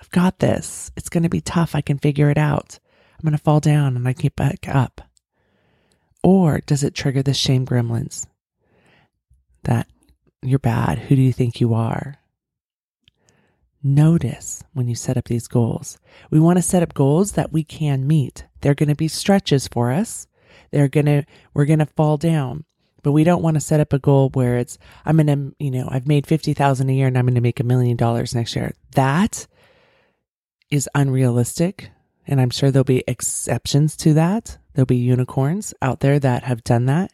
I've 0.00 0.10
got 0.10 0.38
this. 0.38 0.92
It's 0.96 1.08
going 1.08 1.24
to 1.24 1.28
be 1.28 1.40
tough. 1.40 1.74
I 1.74 1.80
can 1.80 1.98
figure 1.98 2.30
it 2.30 2.38
out. 2.38 2.78
I'm 3.14 3.24
going 3.24 3.36
to 3.36 3.42
fall 3.42 3.58
down 3.58 3.96
and 3.96 4.06
I 4.06 4.12
get 4.12 4.36
back 4.36 4.68
up. 4.68 5.00
Or 6.22 6.60
does 6.60 6.84
it 6.84 6.94
trigger 6.94 7.24
the 7.24 7.34
shame 7.34 7.66
gremlins 7.66 8.28
that 9.64 9.88
you're 10.42 10.60
bad? 10.60 11.00
Who 11.00 11.16
do 11.16 11.22
you 11.22 11.32
think 11.32 11.60
you 11.60 11.74
are? 11.74 12.21
Notice 13.82 14.62
when 14.72 14.86
you 14.86 14.94
set 14.94 15.16
up 15.16 15.24
these 15.24 15.48
goals. 15.48 15.98
We 16.30 16.38
want 16.38 16.58
to 16.58 16.62
set 16.62 16.82
up 16.82 16.94
goals 16.94 17.32
that 17.32 17.52
we 17.52 17.64
can 17.64 18.06
meet. 18.06 18.46
They're 18.60 18.74
going 18.74 18.88
to 18.88 18.94
be 18.94 19.08
stretches 19.08 19.66
for 19.66 19.90
us. 19.90 20.28
They're 20.70 20.88
going 20.88 21.06
to, 21.06 21.24
we're 21.52 21.64
going 21.64 21.80
to 21.80 21.86
fall 21.86 22.16
down, 22.16 22.64
but 23.02 23.12
we 23.12 23.24
don't 23.24 23.42
want 23.42 23.54
to 23.54 23.60
set 23.60 23.80
up 23.80 23.92
a 23.92 23.98
goal 23.98 24.30
where 24.30 24.58
it's, 24.58 24.78
I'm 25.04 25.16
going 25.16 25.26
to, 25.26 25.56
you 25.58 25.70
know, 25.70 25.88
I've 25.90 26.06
made 26.06 26.26
50,000 26.26 26.88
a 26.88 26.92
year 26.92 27.08
and 27.08 27.18
I'm 27.18 27.26
going 27.26 27.34
to 27.34 27.40
make 27.40 27.60
a 27.60 27.64
million 27.64 27.96
dollars 27.96 28.34
next 28.34 28.54
year. 28.54 28.72
That 28.92 29.46
is 30.70 30.88
unrealistic. 30.94 31.90
And 32.26 32.40
I'm 32.40 32.50
sure 32.50 32.70
there'll 32.70 32.84
be 32.84 33.04
exceptions 33.08 33.96
to 33.98 34.14
that. 34.14 34.58
There'll 34.74 34.86
be 34.86 34.96
unicorns 34.96 35.74
out 35.82 36.00
there 36.00 36.20
that 36.20 36.44
have 36.44 36.62
done 36.62 36.86
that. 36.86 37.12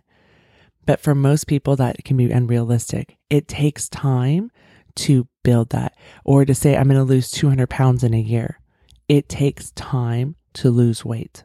But 0.85 1.01
for 1.01 1.15
most 1.15 1.47
people, 1.47 1.77
that 1.77 2.05
can 2.05 2.17
be 2.17 2.31
unrealistic. 2.31 3.17
It 3.31 3.49
takes 3.49 3.89
time 3.89 4.51
to 4.99 5.27
build 5.43 5.71
that 5.71 5.97
or 6.25 6.45
to 6.45 6.55
say, 6.55 6.77
I'm 6.77 6.89
going 6.89 6.97
to 6.99 7.05
lose 7.05 7.31
200 7.31 7.69
pounds 7.69 8.05
in 8.05 8.15
a 8.15 8.21
year. 8.21 8.61
It 9.09 9.29
takes 9.29 9.71
time 9.73 10.37
to 10.55 10.71
lose 10.71 11.05
weight. 11.05 11.45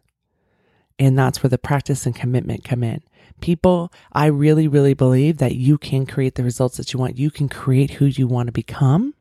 And 1.00 1.18
that's 1.18 1.42
where 1.42 1.50
the 1.50 1.58
practice 1.58 2.06
and 2.06 2.16
commitment 2.16 2.64
come 2.64 2.84
in. 2.84 3.02
People, 3.42 3.92
I 4.12 4.28
really, 4.28 4.68
really 4.68 4.94
believe 4.94 5.38
that 5.38 5.56
you 5.56 5.78
can 5.78 6.06
create 6.06 6.36
the 6.36 6.44
results 6.44 6.78
that 6.78 6.94
you 6.94 7.00
want. 7.00 7.18
You 7.18 7.32
can 7.32 7.50
create 7.50 7.92
who 7.92 8.06
you 8.06 8.28
want 8.28 8.48
to 8.48 8.54
become. 8.54 9.16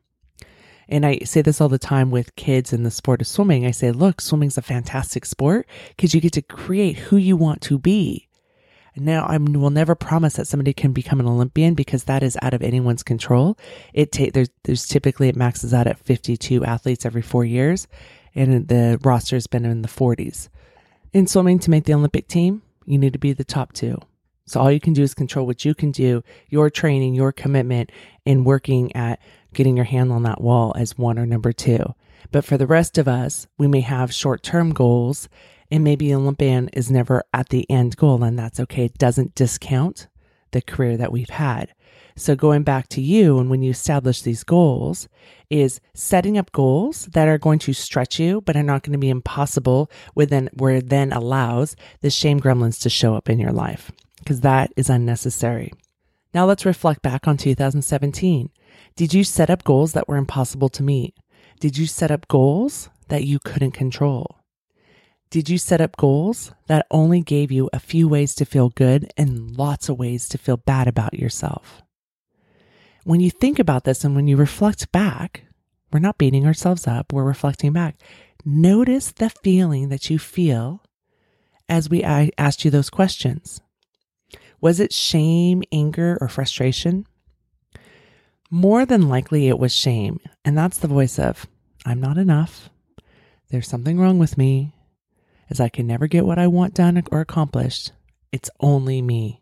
And 0.87 1.05
I 1.05 1.19
say 1.19 1.41
this 1.41 1.61
all 1.61 1.69
the 1.69 1.79
time 1.79 2.11
with 2.11 2.35
kids 2.35 2.73
in 2.73 2.83
the 2.83 2.91
sport 2.91 3.21
of 3.21 3.27
swimming. 3.27 3.65
I 3.65 3.71
say, 3.71 3.91
look, 3.91 4.21
swimming's 4.21 4.57
a 4.57 4.61
fantastic 4.61 5.25
sport 5.25 5.67
because 5.89 6.13
you 6.13 6.21
get 6.21 6.33
to 6.33 6.41
create 6.41 6.97
who 6.97 7.17
you 7.17 7.35
want 7.35 7.61
to 7.61 7.79
be. 7.79 8.27
Now, 8.95 9.25
I 9.25 9.37
will 9.37 9.71
never 9.71 9.95
promise 9.95 10.35
that 10.35 10.47
somebody 10.47 10.73
can 10.73 10.91
become 10.91 11.19
an 11.19 11.27
Olympian 11.27 11.73
because 11.73 12.03
that 12.03 12.21
is 12.21 12.37
out 12.41 12.53
of 12.53 12.61
anyone's 12.61 13.01
control. 13.03 13.57
It 13.93 14.11
take 14.11 14.33
there's 14.33 14.49
there's 14.63 14.85
typically 14.85 15.29
it 15.29 15.35
maxes 15.35 15.73
out 15.73 15.87
at 15.87 15.99
52 15.99 16.63
athletes 16.63 17.05
every 17.05 17.23
four 17.23 17.43
years, 17.43 17.87
and 18.35 18.67
the 18.67 18.99
roster 19.03 19.35
has 19.35 19.47
been 19.47 19.65
in 19.65 19.81
the 19.81 19.87
40s. 19.87 20.49
In 21.11 21.27
swimming, 21.27 21.59
to 21.59 21.71
make 21.71 21.85
the 21.85 21.93
Olympic 21.93 22.27
team, 22.27 22.61
you 22.85 22.97
need 22.97 23.13
to 23.13 23.19
be 23.19 23.33
the 23.33 23.43
top 23.43 23.73
two. 23.73 23.97
So 24.45 24.59
all 24.59 24.71
you 24.71 24.79
can 24.79 24.93
do 24.93 25.03
is 25.03 25.13
control 25.13 25.45
what 25.45 25.63
you 25.63 25.73
can 25.73 25.91
do, 25.91 26.23
your 26.49 26.69
training, 26.69 27.15
your 27.15 27.31
commitment, 27.31 27.91
and 28.25 28.45
working 28.45 28.95
at 28.95 29.19
getting 29.53 29.75
your 29.75 29.85
hand 29.85 30.11
on 30.11 30.23
that 30.23 30.41
wall 30.41 30.73
as 30.75 30.97
one 30.97 31.17
or 31.17 31.25
number 31.25 31.53
two. 31.53 31.95
But 32.31 32.43
for 32.43 32.57
the 32.57 32.67
rest 32.67 32.97
of 32.97 33.07
us, 33.07 33.47
we 33.57 33.67
may 33.67 33.81
have 33.81 34.13
short 34.13 34.43
term 34.43 34.73
goals 34.73 35.29
and 35.73 35.83
maybe 35.83 36.13
Olympian 36.13 36.69
is 36.69 36.91
never 36.91 37.23
at 37.33 37.49
the 37.49 37.67
end 37.67 37.97
goal, 37.97 38.23
and 38.23 38.37
that's 38.37 38.59
okay. 38.59 38.85
It 38.85 38.99
doesn't 38.99 39.33
discount 39.33 40.07
the 40.51 40.61
career 40.61 40.97
that 40.97 41.11
we've 41.11 41.31
had. 41.31 41.73
So 42.15 42.35
going 42.35 42.61
back 42.61 42.89
to 42.89 43.01
you 43.01 43.39
and 43.39 43.49
when 43.49 43.63
you 43.63 43.71
establish 43.71 44.21
these 44.21 44.43
goals 44.43 45.09
is 45.49 45.81
setting 45.95 46.37
up 46.37 46.51
goals 46.51 47.07
that 47.07 47.27
are 47.27 47.39
going 47.39 47.57
to 47.57 47.73
stretch 47.73 48.19
you, 48.19 48.41
but 48.41 48.55
are 48.55 48.61
not 48.61 48.83
going 48.83 48.91
to 48.91 48.99
be 48.99 49.09
impossible 49.09 49.89
within 50.13 50.47
where 50.53 50.79
then 50.79 51.11
allows 51.11 51.75
the 52.01 52.11
shame 52.11 52.39
gremlins 52.39 52.79
to 52.83 52.89
show 52.91 53.15
up 53.15 53.27
in 53.27 53.39
your 53.39 53.51
life 53.51 53.91
because 54.19 54.41
that 54.41 54.71
is 54.77 54.91
unnecessary. 54.91 55.73
Now 56.35 56.45
let's 56.45 56.67
reflect 56.67 57.01
back 57.01 57.27
on 57.27 57.35
2017. 57.35 58.51
Did 58.95 59.11
you 59.15 59.23
set 59.23 59.49
up 59.49 59.63
goals 59.63 59.93
that 59.93 60.07
were 60.07 60.17
impossible 60.17 60.69
to 60.69 60.83
meet? 60.83 61.15
Did 61.59 61.79
you 61.79 61.87
set 61.87 62.11
up 62.11 62.27
goals 62.27 62.89
that 63.07 63.23
you 63.23 63.39
couldn't 63.39 63.71
control? 63.71 64.42
Did 65.33 65.49
you 65.49 65.57
set 65.57 65.81
up 65.81 65.97
goals 65.97 66.51
that 66.67 66.85
only 66.91 67.21
gave 67.21 67.51
you 67.51 67.67
a 67.73 67.79
few 67.79 68.07
ways 68.07 68.35
to 68.35 68.45
feel 68.45 68.69
good 68.69 69.11
and 69.17 69.57
lots 69.57 69.89
of 69.89 69.97
ways 69.97 70.29
to 70.29 70.37
feel 70.37 70.57
bad 70.57 70.87
about 70.87 71.15
yourself? 71.15 71.81
When 73.03 73.19
you 73.19 73.31
think 73.31 73.57
about 73.57 73.83
this 73.83 74.03
and 74.03 74.15
when 74.15 74.27
you 74.27 74.37
reflect 74.37 74.91
back, 74.91 75.45
we're 75.91 76.01
not 76.01 76.19
beating 76.19 76.45
ourselves 76.45 76.85
up, 76.85 77.11
we're 77.11 77.23
reflecting 77.23 77.73
back. 77.73 77.95
Notice 78.45 79.11
the 79.11 79.31
feeling 79.31 79.89
that 79.89 80.07
you 80.07 80.19
feel 80.19 80.83
as 81.67 81.89
we 81.89 82.03
asked 82.03 82.63
you 82.63 82.69
those 82.69 82.91
questions. 82.91 83.59
Was 84.61 84.79
it 84.79 84.93
shame, 84.93 85.63
anger, 85.71 86.15
or 86.21 86.27
frustration? 86.27 87.07
More 88.51 88.85
than 88.85 89.09
likely, 89.09 89.47
it 89.47 89.57
was 89.57 89.73
shame. 89.73 90.19
And 90.45 90.55
that's 90.55 90.77
the 90.77 90.87
voice 90.87 91.17
of, 91.17 91.47
I'm 91.87 91.99
not 91.99 92.19
enough. 92.19 92.69
There's 93.49 93.67
something 93.67 93.99
wrong 93.99 94.19
with 94.19 94.37
me 94.37 94.75
as 95.49 95.59
I 95.59 95.69
can 95.69 95.87
never 95.87 96.07
get 96.07 96.25
what 96.25 96.39
I 96.39 96.47
want 96.47 96.73
done 96.73 97.01
or 97.11 97.21
accomplished. 97.21 97.91
It's 98.31 98.49
only 98.59 99.01
me. 99.01 99.41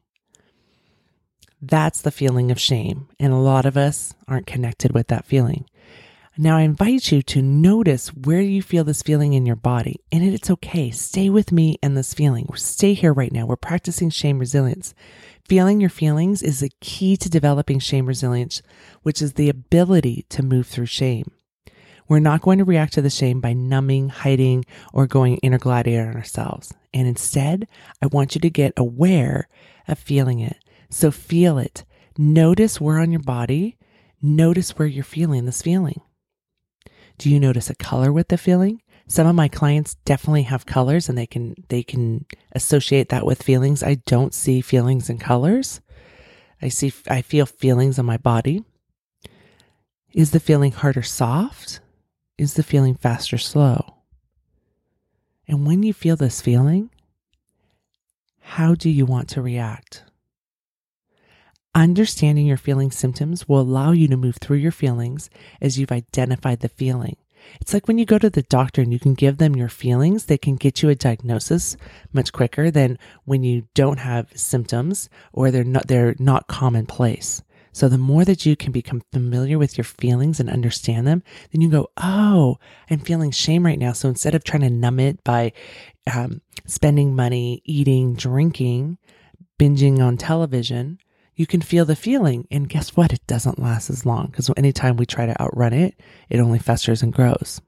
That's 1.61 2.01
the 2.01 2.11
feeling 2.11 2.51
of 2.51 2.59
shame. 2.59 3.07
And 3.19 3.31
a 3.31 3.37
lot 3.37 3.65
of 3.65 3.77
us 3.77 4.13
aren't 4.27 4.47
connected 4.47 4.93
with 4.93 5.07
that 5.07 5.25
feeling. 5.25 5.65
Now, 6.37 6.57
I 6.57 6.61
invite 6.61 7.11
you 7.11 7.21
to 7.23 7.41
notice 7.41 8.07
where 8.07 8.41
you 8.41 8.61
feel 8.61 8.83
this 8.83 9.01
feeling 9.01 9.33
in 9.33 9.45
your 9.45 9.57
body. 9.57 9.99
And 10.11 10.23
it's 10.23 10.49
okay. 10.49 10.89
Stay 10.89 11.29
with 11.29 11.51
me 11.51 11.77
in 11.83 11.93
this 11.93 12.13
feeling. 12.13 12.47
Stay 12.55 12.93
here 12.93 13.13
right 13.13 13.31
now. 13.31 13.45
We're 13.45 13.57
practicing 13.57 14.09
shame 14.09 14.39
resilience. 14.39 14.95
Feeling 15.47 15.81
your 15.81 15.89
feelings 15.89 16.41
is 16.41 16.61
the 16.61 16.71
key 16.79 17.17
to 17.17 17.29
developing 17.29 17.79
shame 17.79 18.05
resilience, 18.05 18.61
which 19.03 19.21
is 19.21 19.33
the 19.33 19.49
ability 19.49 20.25
to 20.29 20.41
move 20.41 20.67
through 20.67 20.85
shame. 20.85 21.31
We're 22.11 22.19
not 22.19 22.41
going 22.41 22.57
to 22.57 22.65
react 22.65 22.91
to 22.95 23.01
the 23.01 23.09
shame 23.09 23.39
by 23.39 23.53
numbing, 23.53 24.09
hiding, 24.09 24.65
or 24.91 25.07
going 25.07 25.37
inner 25.37 25.57
gladiator 25.57 26.09
on 26.09 26.17
ourselves. 26.17 26.73
And 26.93 27.07
instead, 27.07 27.69
I 28.01 28.07
want 28.07 28.35
you 28.35 28.41
to 28.41 28.49
get 28.49 28.73
aware 28.75 29.47
of 29.87 29.97
feeling 29.97 30.41
it. 30.41 30.57
So 30.89 31.09
feel 31.09 31.57
it. 31.57 31.85
Notice 32.17 32.81
where 32.81 32.99
on 32.99 33.13
your 33.13 33.21
body, 33.21 33.77
notice 34.21 34.71
where 34.71 34.89
you're 34.89 35.05
feeling 35.05 35.45
this 35.45 35.61
feeling. 35.61 36.01
Do 37.17 37.29
you 37.29 37.39
notice 37.39 37.69
a 37.69 37.75
color 37.75 38.11
with 38.11 38.27
the 38.27 38.37
feeling? 38.37 38.81
Some 39.07 39.25
of 39.25 39.33
my 39.33 39.47
clients 39.47 39.95
definitely 40.03 40.43
have 40.43 40.65
colors 40.65 41.07
and 41.07 41.17
they 41.17 41.27
can 41.27 41.55
they 41.69 41.81
can 41.81 42.25
associate 42.51 43.07
that 43.07 43.25
with 43.25 43.41
feelings. 43.41 43.83
I 43.83 44.01
don't 44.05 44.33
see 44.33 44.59
feelings 44.59 45.09
in 45.09 45.17
colors. 45.17 45.79
I 46.61 46.67
see 46.67 46.91
I 47.07 47.21
feel 47.21 47.45
feelings 47.45 47.97
on 47.97 48.05
my 48.05 48.17
body. 48.17 48.65
Is 50.11 50.31
the 50.31 50.41
feeling 50.41 50.73
hard 50.73 50.97
or 50.97 51.03
soft? 51.03 51.79
Is 52.41 52.55
the 52.55 52.63
feeling 52.63 52.95
fast 52.95 53.31
or 53.33 53.37
slow? 53.37 53.97
And 55.47 55.63
when 55.67 55.83
you 55.83 55.93
feel 55.93 56.15
this 56.15 56.41
feeling, 56.41 56.89
how 58.39 58.73
do 58.73 58.89
you 58.89 59.05
want 59.05 59.29
to 59.29 59.43
react? 59.43 60.05
Understanding 61.75 62.47
your 62.47 62.57
feeling 62.57 62.89
symptoms 62.89 63.47
will 63.47 63.61
allow 63.61 63.91
you 63.91 64.07
to 64.07 64.17
move 64.17 64.37
through 64.37 64.57
your 64.57 64.71
feelings 64.71 65.29
as 65.61 65.77
you've 65.77 65.91
identified 65.91 66.61
the 66.61 66.69
feeling. 66.69 67.15
It's 67.59 67.75
like 67.75 67.87
when 67.87 67.99
you 67.99 68.05
go 68.05 68.17
to 68.17 68.31
the 68.31 68.41
doctor 68.41 68.81
and 68.81 68.91
you 68.91 68.97
can 68.97 69.13
give 69.13 69.37
them 69.37 69.55
your 69.55 69.69
feelings, 69.69 70.25
they 70.25 70.39
can 70.39 70.55
get 70.55 70.81
you 70.81 70.89
a 70.89 70.95
diagnosis 70.95 71.77
much 72.11 72.33
quicker 72.33 72.71
than 72.71 72.97
when 73.23 73.43
you 73.43 73.67
don't 73.75 73.99
have 73.99 74.35
symptoms 74.35 75.11
or 75.31 75.51
they're 75.51 75.63
not 75.63 75.85
they're 75.85 76.15
not 76.17 76.47
commonplace. 76.47 77.43
So 77.73 77.87
the 77.87 77.97
more 77.97 78.25
that 78.25 78.45
you 78.45 78.55
can 78.55 78.71
become 78.71 79.01
familiar 79.13 79.57
with 79.57 79.77
your 79.77 79.85
feelings 79.85 80.39
and 80.39 80.49
understand 80.49 81.07
them, 81.07 81.23
then 81.51 81.61
you 81.61 81.69
go, 81.69 81.87
oh, 81.97 82.57
I'm 82.89 82.99
feeling 82.99 83.31
shame 83.31 83.65
right 83.65 83.79
now. 83.79 83.93
So 83.93 84.09
instead 84.09 84.35
of 84.35 84.43
trying 84.43 84.61
to 84.61 84.69
numb 84.69 84.99
it 84.99 85.23
by 85.23 85.53
um, 86.13 86.41
spending 86.65 87.15
money, 87.15 87.61
eating, 87.65 88.13
drinking, 88.13 88.97
binging 89.59 89.99
on 89.99 90.17
television, 90.17 90.99
you 91.35 91.47
can 91.47 91.61
feel 91.61 91.85
the 91.85 91.95
feeling. 91.95 92.47
And 92.51 92.67
guess 92.67 92.95
what? 92.97 93.13
It 93.13 93.25
doesn't 93.25 93.59
last 93.59 93.89
as 93.89 94.05
long 94.05 94.27
because 94.27 94.49
anytime 94.57 94.97
we 94.97 95.05
try 95.05 95.25
to 95.25 95.41
outrun 95.41 95.73
it, 95.73 95.99
it 96.29 96.39
only 96.39 96.59
festers 96.59 97.01
and 97.01 97.13
grows. 97.13 97.61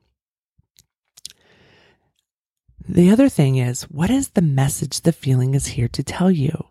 The 2.87 3.09
other 3.09 3.29
thing 3.29 3.55
is, 3.55 3.83
what 3.83 4.09
is 4.09 4.29
the 4.29 4.41
message 4.41 5.01
the 5.01 5.13
feeling 5.13 5.55
is 5.55 5.67
here 5.67 5.87
to 5.87 6.03
tell 6.03 6.29
you? 6.29 6.65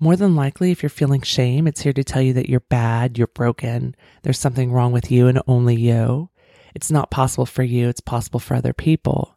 More 0.00 0.16
than 0.16 0.36
likely, 0.36 0.70
if 0.70 0.82
you're 0.82 0.90
feeling 0.90 1.22
shame, 1.22 1.66
it's 1.66 1.80
here 1.80 1.92
to 1.92 2.04
tell 2.04 2.20
you 2.20 2.32
that 2.34 2.48
you're 2.48 2.60
bad, 2.60 3.16
you're 3.16 3.26
broken, 3.28 3.94
there's 4.22 4.38
something 4.38 4.72
wrong 4.72 4.92
with 4.92 5.10
you 5.10 5.28
and 5.28 5.40
only 5.46 5.76
you. 5.76 6.30
It's 6.74 6.90
not 6.90 7.10
possible 7.10 7.46
for 7.46 7.62
you, 7.62 7.88
it's 7.88 8.00
possible 8.00 8.40
for 8.40 8.54
other 8.54 8.72
people. 8.72 9.36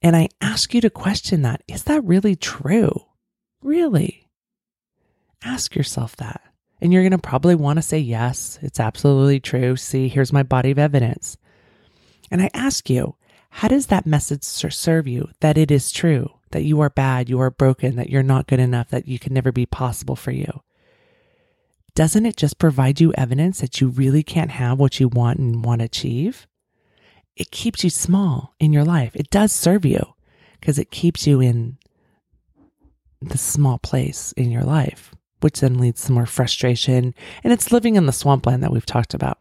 And 0.00 0.16
I 0.16 0.28
ask 0.40 0.72
you 0.72 0.80
to 0.80 0.90
question 0.90 1.42
that. 1.42 1.62
Is 1.68 1.84
that 1.84 2.04
really 2.04 2.36
true? 2.36 3.04
Really? 3.62 4.28
Ask 5.44 5.74
yourself 5.74 6.16
that. 6.16 6.40
And 6.80 6.92
you're 6.92 7.02
going 7.02 7.10
to 7.12 7.18
probably 7.18 7.54
want 7.54 7.76
to 7.76 7.82
say, 7.82 7.98
yes, 7.98 8.58
it's 8.62 8.80
absolutely 8.80 9.40
true. 9.40 9.76
See, 9.76 10.08
here's 10.08 10.32
my 10.32 10.42
body 10.42 10.70
of 10.70 10.78
evidence. 10.78 11.36
And 12.30 12.40
I 12.40 12.48
ask 12.54 12.88
you, 12.88 13.16
how 13.50 13.68
does 13.68 13.86
that 13.86 14.06
message 14.06 14.44
serve 14.44 15.06
you 15.06 15.28
that 15.40 15.58
it 15.58 15.70
is 15.70 15.92
true? 15.92 16.30
That 16.52 16.64
you 16.64 16.80
are 16.80 16.90
bad, 16.90 17.28
you 17.28 17.40
are 17.40 17.50
broken, 17.50 17.96
that 17.96 18.10
you're 18.10 18.22
not 18.22 18.46
good 18.46 18.60
enough, 18.60 18.88
that 18.90 19.06
you 19.06 19.18
can 19.18 19.32
never 19.32 19.52
be 19.52 19.66
possible 19.66 20.16
for 20.16 20.30
you. 20.30 20.62
Doesn't 21.94 22.26
it 22.26 22.36
just 22.36 22.58
provide 22.58 23.00
you 23.00 23.12
evidence 23.14 23.60
that 23.60 23.80
you 23.80 23.88
really 23.88 24.22
can't 24.22 24.52
have 24.52 24.78
what 24.78 25.00
you 25.00 25.08
want 25.08 25.38
and 25.38 25.64
want 25.64 25.80
to 25.80 25.86
achieve? 25.86 26.46
It 27.36 27.50
keeps 27.50 27.82
you 27.84 27.90
small 27.90 28.54
in 28.58 28.72
your 28.72 28.84
life. 28.84 29.14
It 29.14 29.30
does 29.30 29.52
serve 29.52 29.84
you 29.84 30.14
because 30.60 30.78
it 30.78 30.90
keeps 30.90 31.26
you 31.26 31.40
in 31.40 31.78
the 33.20 33.38
small 33.38 33.78
place 33.78 34.32
in 34.32 34.50
your 34.50 34.62
life, 34.62 35.14
which 35.40 35.60
then 35.60 35.78
leads 35.78 36.04
to 36.04 36.12
more 36.12 36.26
frustration. 36.26 37.14
And 37.42 37.52
it's 37.52 37.72
living 37.72 37.96
in 37.96 38.06
the 38.06 38.12
swampland 38.12 38.62
that 38.62 38.72
we've 38.72 38.86
talked 38.86 39.14
about. 39.14 39.38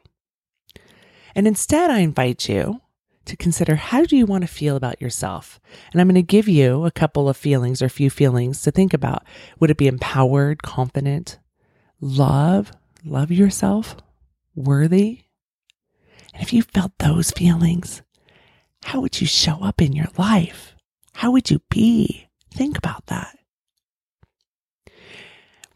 And 1.35 1.47
instead, 1.47 1.91
I 1.91 1.99
invite 1.99 2.49
you 2.49 2.81
to 3.25 3.37
consider 3.37 3.75
how 3.75 4.05
do 4.05 4.17
you 4.17 4.25
want 4.25 4.41
to 4.41 4.47
feel 4.47 4.75
about 4.75 5.01
yourself? 5.01 5.59
And 5.91 6.01
I'm 6.01 6.07
going 6.07 6.15
to 6.15 6.23
give 6.23 6.47
you 6.47 6.85
a 6.85 6.91
couple 6.91 7.29
of 7.29 7.37
feelings 7.37 7.81
or 7.81 7.85
a 7.85 7.89
few 7.89 8.09
feelings 8.09 8.61
to 8.63 8.71
think 8.71 8.93
about. 8.93 9.23
Would 9.59 9.71
it 9.71 9.77
be 9.77 9.87
empowered, 9.87 10.63
confident, 10.63 11.39
love, 12.01 12.71
love 13.05 13.31
yourself, 13.31 13.95
worthy? 14.55 15.21
And 16.33 16.43
if 16.43 16.53
you 16.53 16.63
felt 16.63 16.97
those 16.99 17.31
feelings, 17.31 18.01
how 18.83 19.01
would 19.01 19.19
you 19.19 19.27
show 19.27 19.63
up 19.63 19.81
in 19.81 19.93
your 19.93 20.07
life? 20.17 20.75
How 21.13 21.31
would 21.31 21.49
you 21.51 21.61
be? 21.69 22.27
Think 22.51 22.77
about 22.77 23.07
that. 23.07 23.37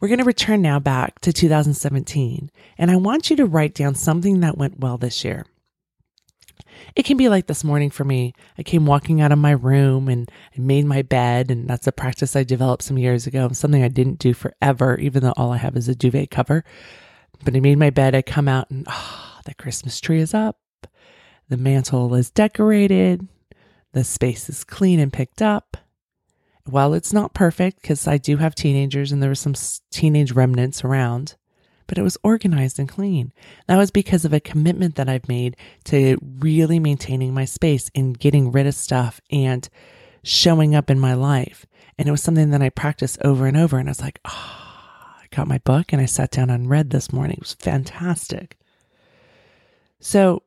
We're 0.00 0.08
going 0.08 0.18
to 0.18 0.24
return 0.24 0.60
now 0.60 0.80
back 0.80 1.20
to 1.20 1.32
2017, 1.32 2.50
and 2.76 2.90
I 2.90 2.96
want 2.96 3.30
you 3.30 3.36
to 3.36 3.46
write 3.46 3.74
down 3.74 3.94
something 3.94 4.40
that 4.40 4.58
went 4.58 4.80
well 4.80 4.98
this 4.98 5.24
year. 5.24 5.46
It 6.96 7.04
can 7.04 7.16
be 7.16 7.28
like 7.28 7.46
this 7.46 7.64
morning 7.64 7.90
for 7.90 8.04
me. 8.04 8.34
I 8.58 8.62
came 8.62 8.86
walking 8.86 9.20
out 9.20 9.32
of 9.32 9.38
my 9.38 9.52
room 9.52 10.08
and 10.08 10.30
I 10.56 10.60
made 10.60 10.84
my 10.84 11.02
bed, 11.02 11.50
and 11.50 11.68
that's 11.68 11.86
a 11.86 11.92
practice 11.92 12.36
I 12.36 12.44
developed 12.44 12.82
some 12.82 12.98
years 12.98 13.26
ago, 13.26 13.48
something 13.52 13.82
I 13.82 13.88
didn't 13.88 14.18
do 14.18 14.34
forever, 14.34 14.98
even 14.98 15.22
though 15.22 15.34
all 15.36 15.52
I 15.52 15.58
have 15.58 15.76
is 15.76 15.88
a 15.88 15.94
duvet 15.94 16.30
cover. 16.30 16.64
But 17.44 17.56
I 17.56 17.60
made 17.60 17.78
my 17.78 17.90
bed, 17.90 18.14
I 18.14 18.22
come 18.22 18.48
out, 18.48 18.70
and 18.70 18.86
oh, 18.88 19.40
the 19.44 19.54
Christmas 19.54 20.00
tree 20.00 20.20
is 20.20 20.34
up, 20.34 20.58
the 21.48 21.56
mantle 21.56 22.14
is 22.14 22.30
decorated, 22.30 23.28
the 23.92 24.04
space 24.04 24.48
is 24.48 24.64
clean 24.64 24.98
and 25.00 25.12
picked 25.12 25.42
up. 25.42 25.76
While 26.66 26.94
it's 26.94 27.12
not 27.12 27.34
perfect, 27.34 27.82
because 27.82 28.08
I 28.08 28.16
do 28.16 28.38
have 28.38 28.54
teenagers 28.54 29.12
and 29.12 29.22
there 29.22 29.30
were 29.30 29.34
some 29.34 29.54
teenage 29.90 30.32
remnants 30.32 30.82
around, 30.82 31.36
but 31.86 31.98
it 31.98 32.02
was 32.02 32.18
organized 32.22 32.78
and 32.78 32.88
clean. 32.88 33.32
That 33.66 33.76
was 33.76 33.90
because 33.90 34.24
of 34.24 34.32
a 34.32 34.40
commitment 34.40 34.96
that 34.96 35.08
I've 35.08 35.28
made 35.28 35.56
to 35.84 36.18
really 36.38 36.78
maintaining 36.78 37.34
my 37.34 37.44
space 37.44 37.90
and 37.94 38.18
getting 38.18 38.52
rid 38.52 38.66
of 38.66 38.74
stuff 38.74 39.20
and 39.30 39.68
showing 40.22 40.74
up 40.74 40.90
in 40.90 40.98
my 40.98 41.14
life. 41.14 41.66
And 41.98 42.08
it 42.08 42.10
was 42.10 42.22
something 42.22 42.50
that 42.50 42.62
I 42.62 42.70
practiced 42.70 43.18
over 43.22 43.46
and 43.46 43.56
over. 43.56 43.78
And 43.78 43.88
I 43.88 43.92
was 43.92 44.00
like, 44.00 44.20
oh, 44.24 44.30
I 44.30 45.26
got 45.30 45.48
my 45.48 45.58
book 45.58 45.92
and 45.92 46.00
I 46.00 46.06
sat 46.06 46.30
down 46.30 46.50
and 46.50 46.68
read 46.68 46.90
this 46.90 47.12
morning. 47.12 47.36
It 47.36 47.42
was 47.42 47.54
fantastic. 47.54 48.58
So, 50.00 50.42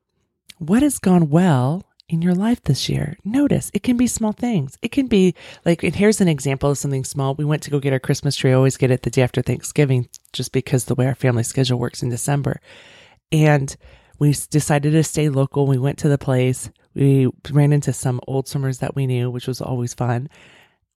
what 0.60 0.82
has 0.82 1.00
gone 1.00 1.30
well 1.30 1.88
in 2.10 2.22
your 2.22 2.34
life 2.34 2.62
this 2.64 2.88
year. 2.88 3.18
Notice 3.26 3.70
it 3.74 3.84
can 3.84 3.98
be 3.98 4.08
small 4.08 4.32
things. 4.32 4.78
It 4.82 4.92
can 4.92 5.08
be 5.08 5.36
like, 5.66 5.84
and 5.84 5.96
here's 5.96 6.22
an 6.22 6.28
example 6.28 6.72
of 6.72 6.78
something 6.78 7.04
small. 7.04 7.36
We 7.36 7.46
went 7.46 7.64
to 7.64 7.72
go 7.72 7.80
get 7.80 7.94
our 7.94 8.00
Christmas 8.00 8.36
tree. 8.36 8.52
I 8.52 8.56
always 8.56 8.78
get 8.78 8.92
it 8.92 9.04
the 9.04 9.10
day 9.10 9.22
after 9.22 9.42
Thanksgiving 9.42 10.08
just 10.34 10.52
because 10.52 10.86
the 10.86 10.96
way 10.96 11.08
our 11.08 11.16
family 11.16 11.44
schedule 11.44 11.80
works 11.80 12.04
in 12.04 12.10
December. 12.10 12.60
And 13.32 13.76
we 14.20 14.36
decided 14.50 14.92
to 14.92 15.04
stay 15.04 15.30
local. 15.30 15.68
We 15.68 15.78
went 15.78 16.00
to 16.00 16.10
the 16.10 16.18
place. 16.18 16.70
We 16.94 17.30
ran 17.52 17.74
into 17.74 17.94
some 17.94 18.20
old 18.28 18.48
swimmers 18.48 18.80
that 18.80 18.96
we 18.96 19.06
knew, 19.08 19.30
which 19.30 19.48
was 19.48 19.62
always 19.62 19.94
fun. 19.94 20.30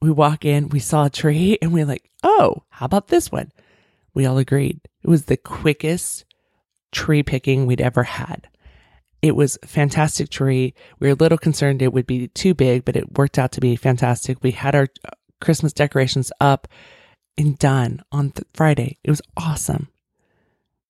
We 0.01 0.09
walk 0.09 0.45
in, 0.45 0.69
we 0.69 0.79
saw 0.79 1.05
a 1.05 1.09
tree, 1.09 1.57
and 1.61 1.71
we 1.71 1.81
are 1.81 1.85
like, 1.85 2.09
oh, 2.23 2.63
how 2.69 2.85
about 2.85 3.07
this 3.07 3.31
one? 3.31 3.51
We 4.13 4.25
all 4.25 4.37
agreed. 4.37 4.79
It 5.03 5.09
was 5.09 5.25
the 5.25 5.37
quickest 5.37 6.25
tree 6.91 7.23
picking 7.23 7.65
we'd 7.65 7.81
ever 7.81 8.03
had. 8.03 8.47
It 9.21 9.35
was 9.35 9.59
fantastic 9.63 10.29
tree. 10.29 10.73
We 10.99 11.07
were 11.07 11.13
a 11.13 11.17
little 11.17 11.37
concerned 11.37 11.81
it 11.81 11.93
would 11.93 12.07
be 12.07 12.27
too 12.29 12.55
big, 12.55 12.83
but 12.83 12.95
it 12.95 13.17
worked 13.17 13.37
out 13.37 13.51
to 13.53 13.61
be 13.61 13.75
fantastic. 13.75 14.41
We 14.41 14.51
had 14.51 14.73
our 14.73 14.87
uh, 15.05 15.11
Christmas 15.39 15.73
decorations 15.73 16.31
up 16.41 16.67
and 17.37 17.57
done 17.57 18.01
on 18.11 18.31
th- 18.31 18.47
Friday. 18.53 18.97
It 19.03 19.09
was 19.09 19.21
awesome. 19.37 19.89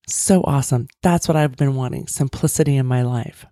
So 0.07 0.41
awesome. 0.43 0.88
That's 1.01 1.27
what 1.27 1.38
I've 1.38 1.55
been 1.55 1.75
wanting 1.75 2.07
simplicity 2.07 2.75
in 2.75 2.86
my 2.86 3.01
life. 3.01 3.45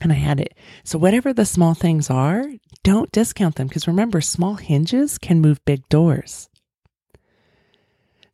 And 0.00 0.12
I 0.12 0.16
had 0.16 0.40
it. 0.40 0.54
So, 0.84 0.98
whatever 0.98 1.32
the 1.32 1.44
small 1.44 1.74
things 1.74 2.08
are, 2.08 2.46
don't 2.82 3.12
discount 3.12 3.56
them 3.56 3.66
because 3.68 3.86
remember, 3.86 4.22
small 4.22 4.54
hinges 4.54 5.18
can 5.18 5.40
move 5.40 5.62
big 5.66 5.86
doors. 5.90 6.48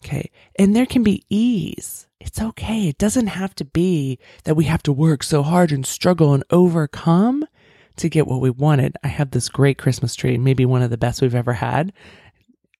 Okay. 0.04 0.30
And 0.56 0.76
there 0.76 0.86
can 0.86 1.02
be 1.02 1.24
ease 1.28 2.06
it's 2.26 2.40
okay. 2.40 2.88
It 2.88 2.98
doesn't 2.98 3.28
have 3.28 3.54
to 3.54 3.64
be 3.64 4.18
that 4.44 4.56
we 4.56 4.64
have 4.64 4.82
to 4.84 4.92
work 4.92 5.22
so 5.22 5.42
hard 5.42 5.70
and 5.70 5.86
struggle 5.86 6.34
and 6.34 6.44
overcome 6.50 7.46
to 7.96 8.08
get 8.08 8.26
what 8.26 8.40
we 8.40 8.50
wanted. 8.50 8.96
I 9.04 9.08
have 9.08 9.30
this 9.30 9.48
great 9.48 9.78
Christmas 9.78 10.14
tree, 10.14 10.36
maybe 10.36 10.66
one 10.66 10.82
of 10.82 10.90
the 10.90 10.98
best 10.98 11.22
we've 11.22 11.34
ever 11.34 11.54
had. 11.54 11.92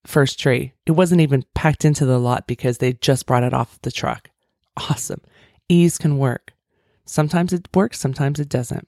First 0.06 0.38
tree. 0.38 0.72
It 0.86 0.92
wasn't 0.92 1.20
even 1.20 1.44
packed 1.54 1.84
into 1.84 2.06
the 2.06 2.18
lot 2.18 2.46
because 2.46 2.78
they 2.78 2.92
just 2.94 3.26
brought 3.26 3.42
it 3.42 3.52
off 3.52 3.80
the 3.82 3.90
truck. 3.90 4.30
Awesome. 4.76 5.20
Ease 5.68 5.98
can 5.98 6.18
work. 6.18 6.54
Sometimes 7.04 7.52
it 7.52 7.68
works, 7.74 7.98
sometimes 7.98 8.38
it 8.38 8.48
doesn't. 8.48 8.86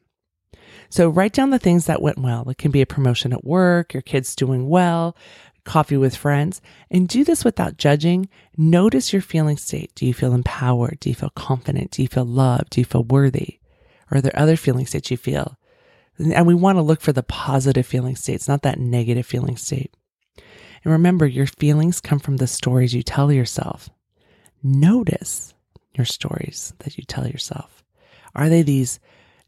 So 0.90 1.08
write 1.08 1.32
down 1.32 1.50
the 1.50 1.58
things 1.58 1.86
that 1.86 2.02
went 2.02 2.18
well. 2.18 2.48
It 2.48 2.58
can 2.58 2.70
be 2.70 2.80
a 2.82 2.86
promotion 2.86 3.32
at 3.32 3.44
work, 3.44 3.92
your 3.92 4.02
kids 4.02 4.34
doing 4.34 4.68
well, 4.68 5.16
coffee 5.64 5.96
with 5.96 6.16
friends, 6.16 6.60
and 6.90 7.08
do 7.08 7.24
this 7.24 7.44
without 7.44 7.76
judging. 7.76 8.28
Notice 8.56 9.12
your 9.12 9.22
feeling 9.22 9.56
state. 9.56 9.94
Do 9.94 10.06
you 10.06 10.14
feel 10.14 10.32
empowered? 10.32 10.98
Do 11.00 11.08
you 11.08 11.14
feel 11.14 11.30
confident? 11.30 11.92
Do 11.92 12.02
you 12.02 12.08
feel 12.08 12.24
loved? 12.24 12.70
Do 12.70 12.80
you 12.80 12.84
feel 12.84 13.04
worthy? 13.04 13.58
Or 14.10 14.18
are 14.18 14.20
there 14.20 14.32
other 14.38 14.56
feeling 14.56 14.86
states 14.86 15.10
you 15.10 15.16
feel? 15.16 15.56
And 16.18 16.46
we 16.46 16.54
want 16.54 16.76
to 16.76 16.82
look 16.82 17.00
for 17.00 17.12
the 17.12 17.22
positive 17.22 17.86
feeling 17.86 18.16
states, 18.16 18.48
not 18.48 18.62
that 18.62 18.80
negative 18.80 19.26
feeling 19.26 19.56
state. 19.56 19.94
And 20.88 20.92
remember, 20.94 21.26
your 21.26 21.44
feelings 21.44 22.00
come 22.00 22.18
from 22.18 22.38
the 22.38 22.46
stories 22.46 22.94
you 22.94 23.02
tell 23.02 23.30
yourself. 23.30 23.90
Notice 24.62 25.52
your 25.92 26.06
stories 26.06 26.72
that 26.78 26.96
you 26.96 27.04
tell 27.04 27.26
yourself. 27.26 27.84
Are 28.34 28.48
they 28.48 28.62
these 28.62 28.98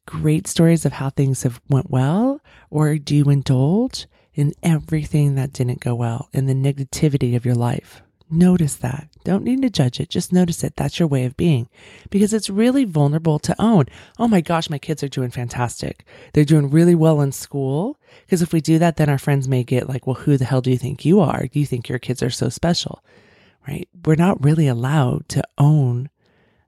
great 0.05 0.47
stories 0.47 0.85
of 0.85 0.93
how 0.93 1.09
things 1.09 1.45
have 1.45 1.59
went 1.67 1.89
well, 1.89 2.43
or 2.69 2.99
do 2.99 3.17
you 3.17 3.25
indulge 3.31 4.07
in 4.35 4.53
everything 4.63 5.37
that 5.37 5.55
didn't 5.55 5.81
go 5.81 5.95
well, 5.95 6.29
in 6.35 6.45
the 6.45 6.53
negativity 6.53 7.35
of 7.35 7.47
your 7.47 7.55
life. 7.55 8.03
Notice 8.31 8.77
that. 8.77 9.09
Don't 9.25 9.45
need 9.45 9.63
to 9.63 9.71
judge 9.71 10.01
it. 10.01 10.09
Just 10.09 10.33
notice 10.33 10.65
it. 10.65 10.77
That's 10.77 10.99
your 10.99 11.09
way 11.09 11.25
of 11.25 11.37
being 11.37 11.69
because 12.09 12.33
it's 12.33 12.49
really 12.49 12.85
vulnerable 12.85 13.39
to 13.41 13.55
own. 13.59 13.85
Oh 14.19 14.29
my 14.29 14.41
gosh, 14.41 14.71
my 14.71 14.79
kids 14.79 15.03
are 15.03 15.09
doing 15.09 15.31
fantastic. 15.31 16.05
They're 16.33 16.45
doing 16.45 16.71
really 16.71 16.95
well 16.95 17.21
in 17.21 17.33
school. 17.33 17.99
Because 18.25 18.41
if 18.43 18.53
we 18.53 18.61
do 18.61 18.79
that, 18.79 18.97
then 18.97 19.11
our 19.11 19.19
friends 19.19 19.47
may 19.47 19.63
get 19.63 19.89
like, 19.89 20.07
well, 20.07 20.15
who 20.15 20.37
the 20.37 20.47
hell 20.47 20.63
do 20.63 20.71
you 20.71 20.79
think 20.79 21.05
you 21.05 21.21
are? 21.21 21.47
You 21.53 21.67
think 21.67 21.89
your 21.89 21.99
kids 21.99 22.23
are 22.23 22.31
so 22.31 22.49
special? 22.49 23.05
Right? 23.69 23.89
We're 24.05 24.15
not 24.15 24.43
really 24.43 24.67
allowed 24.67 25.29
to 25.31 25.43
own 25.59 26.09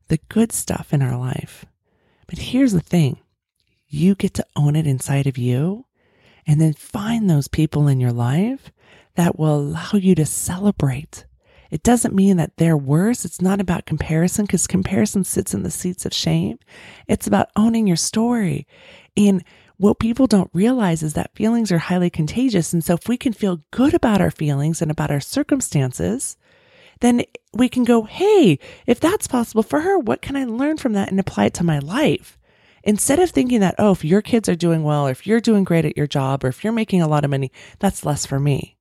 the 0.08 0.18
good 0.28 0.52
stuff 0.52 0.92
in 0.92 1.00
our 1.00 1.16
life. 1.16 1.64
But 2.26 2.38
here's 2.38 2.72
the 2.72 2.80
thing 2.80 3.18
you 3.88 4.14
get 4.14 4.34
to 4.34 4.46
own 4.56 4.76
it 4.76 4.86
inside 4.86 5.26
of 5.26 5.38
you 5.38 5.86
and 6.46 6.60
then 6.60 6.72
find 6.72 7.28
those 7.28 7.48
people 7.48 7.88
in 7.88 8.00
your 8.00 8.12
life 8.12 8.72
that 9.14 9.38
will 9.38 9.56
allow 9.56 9.90
you 9.92 10.14
to 10.14 10.26
celebrate. 10.26 11.26
It 11.72 11.82
doesn't 11.82 12.14
mean 12.14 12.36
that 12.36 12.58
they're 12.58 12.76
worse. 12.76 13.24
It's 13.24 13.40
not 13.40 13.58
about 13.58 13.86
comparison 13.86 14.44
because 14.44 14.66
comparison 14.66 15.24
sits 15.24 15.54
in 15.54 15.62
the 15.62 15.70
seats 15.70 16.04
of 16.04 16.12
shame. 16.12 16.58
It's 17.08 17.26
about 17.26 17.48
owning 17.56 17.86
your 17.86 17.96
story. 17.96 18.66
And 19.16 19.42
what 19.78 19.98
people 19.98 20.26
don't 20.26 20.50
realize 20.52 21.02
is 21.02 21.14
that 21.14 21.34
feelings 21.34 21.72
are 21.72 21.78
highly 21.78 22.10
contagious. 22.10 22.74
And 22.74 22.84
so 22.84 22.92
if 22.92 23.08
we 23.08 23.16
can 23.16 23.32
feel 23.32 23.62
good 23.70 23.94
about 23.94 24.20
our 24.20 24.30
feelings 24.30 24.82
and 24.82 24.90
about 24.90 25.10
our 25.10 25.18
circumstances, 25.18 26.36
then 27.00 27.22
we 27.54 27.70
can 27.70 27.84
go, 27.84 28.02
Hey, 28.02 28.58
if 28.86 29.00
that's 29.00 29.26
possible 29.26 29.62
for 29.62 29.80
her, 29.80 29.98
what 29.98 30.20
can 30.20 30.36
I 30.36 30.44
learn 30.44 30.76
from 30.76 30.92
that 30.92 31.10
and 31.10 31.18
apply 31.18 31.46
it 31.46 31.54
to 31.54 31.64
my 31.64 31.78
life? 31.78 32.38
Instead 32.84 33.18
of 33.18 33.30
thinking 33.30 33.60
that, 33.60 33.76
oh, 33.78 33.92
if 33.92 34.04
your 34.04 34.20
kids 34.20 34.46
are 34.46 34.54
doing 34.54 34.82
well, 34.82 35.06
or 35.06 35.10
if 35.10 35.26
you're 35.26 35.40
doing 35.40 35.64
great 35.64 35.86
at 35.86 35.96
your 35.96 36.06
job, 36.06 36.44
or 36.44 36.48
if 36.48 36.62
you're 36.62 36.72
making 36.74 37.00
a 37.00 37.08
lot 37.08 37.24
of 37.24 37.30
money, 37.30 37.50
that's 37.78 38.04
less 38.04 38.26
for 38.26 38.38
me. 38.38 38.76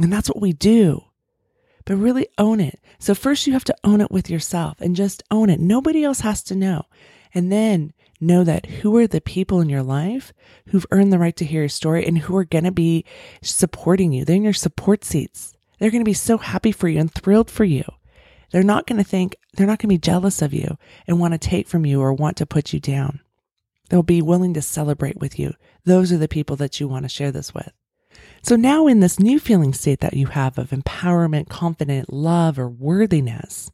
And 0.00 0.10
that's 0.10 0.30
what 0.30 0.40
we 0.40 0.54
do. 0.54 1.04
But 1.84 1.96
really 1.96 2.28
own 2.38 2.60
it. 2.60 2.80
So 2.98 3.14
first 3.14 3.46
you 3.46 3.52
have 3.54 3.64
to 3.64 3.76
own 3.82 4.00
it 4.00 4.10
with 4.10 4.30
yourself 4.30 4.80
and 4.80 4.94
just 4.94 5.22
own 5.30 5.50
it. 5.50 5.60
Nobody 5.60 6.04
else 6.04 6.20
has 6.20 6.42
to 6.44 6.54
know. 6.54 6.84
And 7.34 7.50
then 7.50 7.92
know 8.20 8.44
that 8.44 8.66
who 8.66 8.96
are 8.96 9.06
the 9.06 9.20
people 9.20 9.60
in 9.60 9.68
your 9.68 9.82
life 9.82 10.32
who've 10.68 10.86
earned 10.90 11.12
the 11.12 11.18
right 11.18 11.36
to 11.36 11.44
hear 11.44 11.62
your 11.62 11.68
story 11.68 12.06
and 12.06 12.18
who 12.18 12.36
are 12.36 12.44
going 12.44 12.64
to 12.64 12.70
be 12.70 13.04
supporting 13.42 14.12
you. 14.12 14.24
They're 14.24 14.36
in 14.36 14.44
your 14.44 14.52
support 14.52 15.04
seats. 15.04 15.54
They're 15.78 15.90
going 15.90 16.04
to 16.04 16.08
be 16.08 16.14
so 16.14 16.38
happy 16.38 16.70
for 16.70 16.88
you 16.88 17.00
and 17.00 17.12
thrilled 17.12 17.50
for 17.50 17.64
you. 17.64 17.84
They're 18.52 18.62
not 18.62 18.86
going 18.86 19.02
to 19.02 19.08
think, 19.08 19.36
they're 19.54 19.66
not 19.66 19.78
going 19.78 19.88
to 19.88 19.94
be 19.94 19.98
jealous 19.98 20.42
of 20.42 20.52
you 20.52 20.76
and 21.06 21.18
want 21.18 21.32
to 21.32 21.38
take 21.38 21.66
from 21.66 21.84
you 21.84 22.00
or 22.00 22.12
want 22.12 22.36
to 22.36 22.46
put 22.46 22.72
you 22.72 22.78
down. 22.78 23.20
They'll 23.88 24.02
be 24.02 24.22
willing 24.22 24.54
to 24.54 24.62
celebrate 24.62 25.18
with 25.18 25.38
you. 25.38 25.54
Those 25.84 26.12
are 26.12 26.18
the 26.18 26.28
people 26.28 26.56
that 26.56 26.78
you 26.78 26.86
want 26.86 27.04
to 27.04 27.08
share 27.08 27.32
this 27.32 27.52
with. 27.52 27.72
So 28.42 28.56
now 28.56 28.86
in 28.86 29.00
this 29.00 29.20
new 29.20 29.38
feeling 29.38 29.72
state 29.72 30.00
that 30.00 30.14
you 30.14 30.26
have 30.26 30.58
of 30.58 30.70
empowerment, 30.70 31.48
confident, 31.48 32.12
love, 32.12 32.58
or 32.58 32.68
worthiness, 32.68 33.70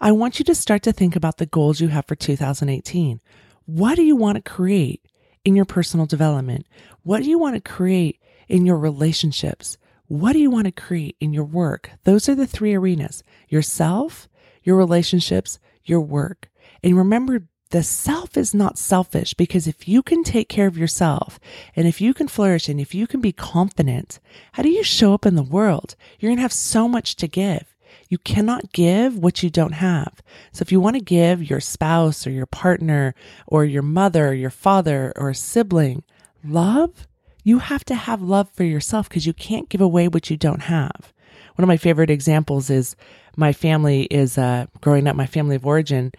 I 0.00 0.12
want 0.12 0.38
you 0.38 0.44
to 0.46 0.54
start 0.54 0.82
to 0.84 0.92
think 0.92 1.14
about 1.14 1.36
the 1.36 1.46
goals 1.46 1.80
you 1.80 1.88
have 1.88 2.06
for 2.06 2.16
2018. 2.16 3.20
What 3.66 3.94
do 3.94 4.02
you 4.02 4.16
want 4.16 4.36
to 4.36 4.50
create 4.50 5.06
in 5.44 5.54
your 5.54 5.64
personal 5.64 6.06
development? 6.06 6.66
What 7.02 7.22
do 7.22 7.28
you 7.28 7.38
want 7.38 7.54
to 7.54 7.60
create 7.60 8.20
in 8.48 8.66
your 8.66 8.78
relationships? 8.78 9.78
What 10.08 10.32
do 10.32 10.38
you 10.38 10.50
want 10.50 10.64
to 10.66 10.72
create 10.72 11.16
in 11.20 11.32
your 11.32 11.44
work? 11.44 11.90
Those 12.04 12.28
are 12.28 12.34
the 12.34 12.46
three 12.46 12.74
arenas 12.74 13.22
yourself, 13.48 14.28
your 14.62 14.76
relationships, 14.76 15.58
your 15.84 16.00
work. 16.00 16.48
And 16.82 16.96
remember, 16.96 17.46
the 17.72 17.82
self 17.82 18.36
is 18.36 18.54
not 18.54 18.76
selfish 18.76 19.32
because 19.32 19.66
if 19.66 19.88
you 19.88 20.02
can 20.02 20.22
take 20.22 20.50
care 20.50 20.66
of 20.66 20.76
yourself 20.76 21.40
and 21.74 21.88
if 21.88 22.02
you 22.02 22.12
can 22.12 22.28
flourish 22.28 22.68
and 22.68 22.78
if 22.78 22.94
you 22.94 23.06
can 23.06 23.22
be 23.22 23.32
confident, 23.32 24.20
how 24.52 24.62
do 24.62 24.68
you 24.68 24.84
show 24.84 25.14
up 25.14 25.24
in 25.24 25.36
the 25.36 25.42
world? 25.42 25.96
You're 26.18 26.28
going 26.28 26.36
to 26.36 26.42
have 26.42 26.52
so 26.52 26.86
much 26.86 27.16
to 27.16 27.26
give. 27.26 27.74
You 28.10 28.18
cannot 28.18 28.72
give 28.74 29.18
what 29.18 29.42
you 29.42 29.48
don't 29.48 29.72
have. 29.72 30.22
So 30.52 30.60
if 30.60 30.70
you 30.70 30.80
want 30.80 30.96
to 30.96 31.02
give 31.02 31.48
your 31.48 31.60
spouse 31.60 32.26
or 32.26 32.30
your 32.30 32.44
partner 32.44 33.14
or 33.46 33.64
your 33.64 33.82
mother 33.82 34.28
or 34.28 34.34
your 34.34 34.50
father 34.50 35.14
or 35.16 35.30
a 35.30 35.34
sibling 35.34 36.02
love, 36.44 37.08
you 37.42 37.58
have 37.58 37.86
to 37.86 37.94
have 37.94 38.20
love 38.20 38.50
for 38.50 38.64
yourself 38.64 39.08
because 39.08 39.26
you 39.26 39.32
can't 39.32 39.70
give 39.70 39.80
away 39.80 40.08
what 40.08 40.28
you 40.28 40.36
don't 40.36 40.62
have. 40.64 41.14
One 41.56 41.64
of 41.64 41.68
my 41.68 41.78
favorite 41.78 42.10
examples 42.10 42.68
is 42.68 42.96
my 43.34 43.54
family 43.54 44.02
is 44.04 44.36
uh, 44.36 44.66
growing 44.82 45.06
up, 45.06 45.16
my 45.16 45.26
family 45.26 45.56
of 45.56 45.64
origin 45.64 46.12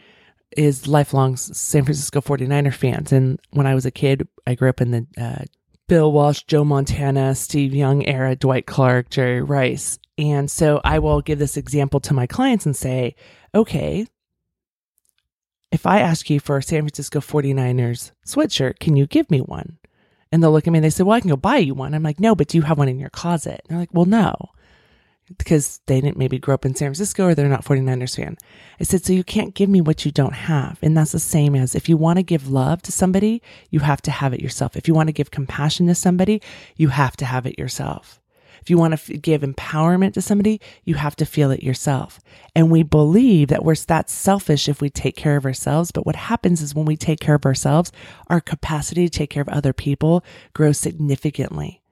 is 0.58 0.88
lifelong 0.88 1.36
San 1.36 1.84
Francisco 1.84 2.22
49er 2.22 2.74
fans. 2.74 3.12
And 3.12 3.40
when 3.52 3.68
I 3.68 3.76
was 3.76 3.86
a 3.86 3.92
kid, 3.92 4.28
I 4.46 4.56
grew 4.56 4.70
up 4.70 4.82
in 4.82 4.92
the 4.92 5.08
uh, 5.18 5.44
Bill 5.88 6.12
Walsh, 6.12 6.44
Joe 6.44 6.64
Montana, 6.64 7.36
Steve 7.36 7.74
Young 7.74 8.06
era, 8.06 8.36
Dwight 8.36 8.66
Clark, 8.66 9.10
Jerry 9.10 9.42
Rice. 9.42 10.00
And 10.18 10.50
so 10.50 10.80
I 10.84 11.00
will 11.00 11.22
give 11.22 11.40
this 11.40 11.58
example 11.58 12.00
to 12.02 12.14
my 12.14 12.28
clients 12.28 12.66
and 12.66 12.76
say, 12.76 13.16
okay, 13.54 14.08
if 15.72 15.86
I 15.86 16.00
ask 16.00 16.30
you 16.30 16.40
for 16.40 16.58
a 16.58 16.64
San 16.64 16.82
Francisco 16.82 17.20
49ers 17.20 18.12
sweatshirt, 18.26 18.80
can 18.80 18.96
you 18.96 19.08
give 19.08 19.30
me 19.32 19.40
one? 19.40 19.78
And 20.32 20.42
they'll 20.42 20.52
look 20.52 20.68
at 20.68 20.72
me 20.72 20.78
and 20.78 20.86
they 20.86 20.90
say, 20.90 21.04
well, 21.04 21.16
I 21.16 21.20
can 21.20 21.30
go 21.30 21.36
buy 21.36 21.58
you 21.58 21.74
one. 21.74 21.94
I'm 21.94 22.04
like, 22.04 22.20
no, 22.20 22.36
but 22.36 22.48
do 22.48 22.58
you 22.58 22.64
have 22.64 22.78
one 22.78 22.90
in 22.90 23.00
your 23.00 23.10
closet? 23.10 23.62
And 23.64 23.70
they're 23.70 23.80
like, 23.80 23.94
well, 23.94 24.06
no 24.06 24.34
because 25.38 25.82
they 25.88 26.02
didn't 26.02 26.18
maybe 26.18 26.38
grow 26.38 26.54
up 26.54 26.66
in 26.66 26.76
San 26.76 26.88
Francisco 26.88 27.26
or 27.26 27.36
they're 27.36 27.48
not 27.48 27.66
49ers 27.66 28.16
fan. 28.16 28.38
I 28.80 28.84
said, 28.84 29.06
so 29.06 29.14
you 29.14 29.24
can't 29.24 29.56
give 29.56 29.70
me 29.70 29.82
what 29.82 30.06
you 30.06 30.12
don't 30.12 30.34
have. 30.34 30.80
And 30.82 30.96
that's 30.98 31.12
the 31.12 31.20
same 31.20 31.56
as 31.56 31.76
if 31.76 31.88
you 31.88 31.98
want 31.98 32.18
to 32.18 32.24
give 32.24 32.50
love 32.50 32.82
to 32.84 32.92
somebody, 32.92 33.42
you 33.70 33.80
have 33.80 34.02
to 34.04 34.12
have 34.12 34.34
it 34.34 34.42
yourself. 34.42 34.76
If 34.76 34.88
you 34.88 34.94
want 34.94 35.08
to 35.08 35.14
give 35.14 35.32
compassion 35.32 35.88
to 35.88 35.96
somebody, 35.96 36.42
you 36.76 36.90
have 36.90 37.16
to 37.18 37.26
have 37.26 37.46
it 37.46 37.58
yourself. 37.58 38.20
If 38.62 38.70
you 38.70 38.78
want 38.78 38.98
to 38.98 39.18
give 39.18 39.42
empowerment 39.42 40.14
to 40.14 40.22
somebody, 40.22 40.62
you 40.86 40.96
have 40.96 41.18
to 41.18 41.26
feel 41.26 41.52
it 41.52 41.64
yourself. 41.64 42.22
And 42.56 42.72
we 42.72 42.82
believe 42.82 43.50
that 43.50 43.66
we're 43.66 43.76
that 43.88 44.10
selfish 44.10 44.70
if 44.70 44.80
we 44.80 44.90
take 44.90 45.18
care 45.18 45.36
of 45.36 45.46
ourselves. 45.46 45.92
But 45.92 46.06
what 46.06 46.16
happens 46.16 46.62
is 46.62 46.74
when 46.74 46.86
we 46.86 46.96
take 46.96 47.20
care 47.20 47.36
of 47.36 47.46
ourselves, 47.46 47.92
our 48.28 48.40
capacity 48.40 49.10
to 49.10 49.18
take 49.18 49.30
care 49.30 49.42
of 49.42 49.50
other 49.50 49.74
people 49.74 50.24
grows 50.54 50.80
significantly. 50.80 51.83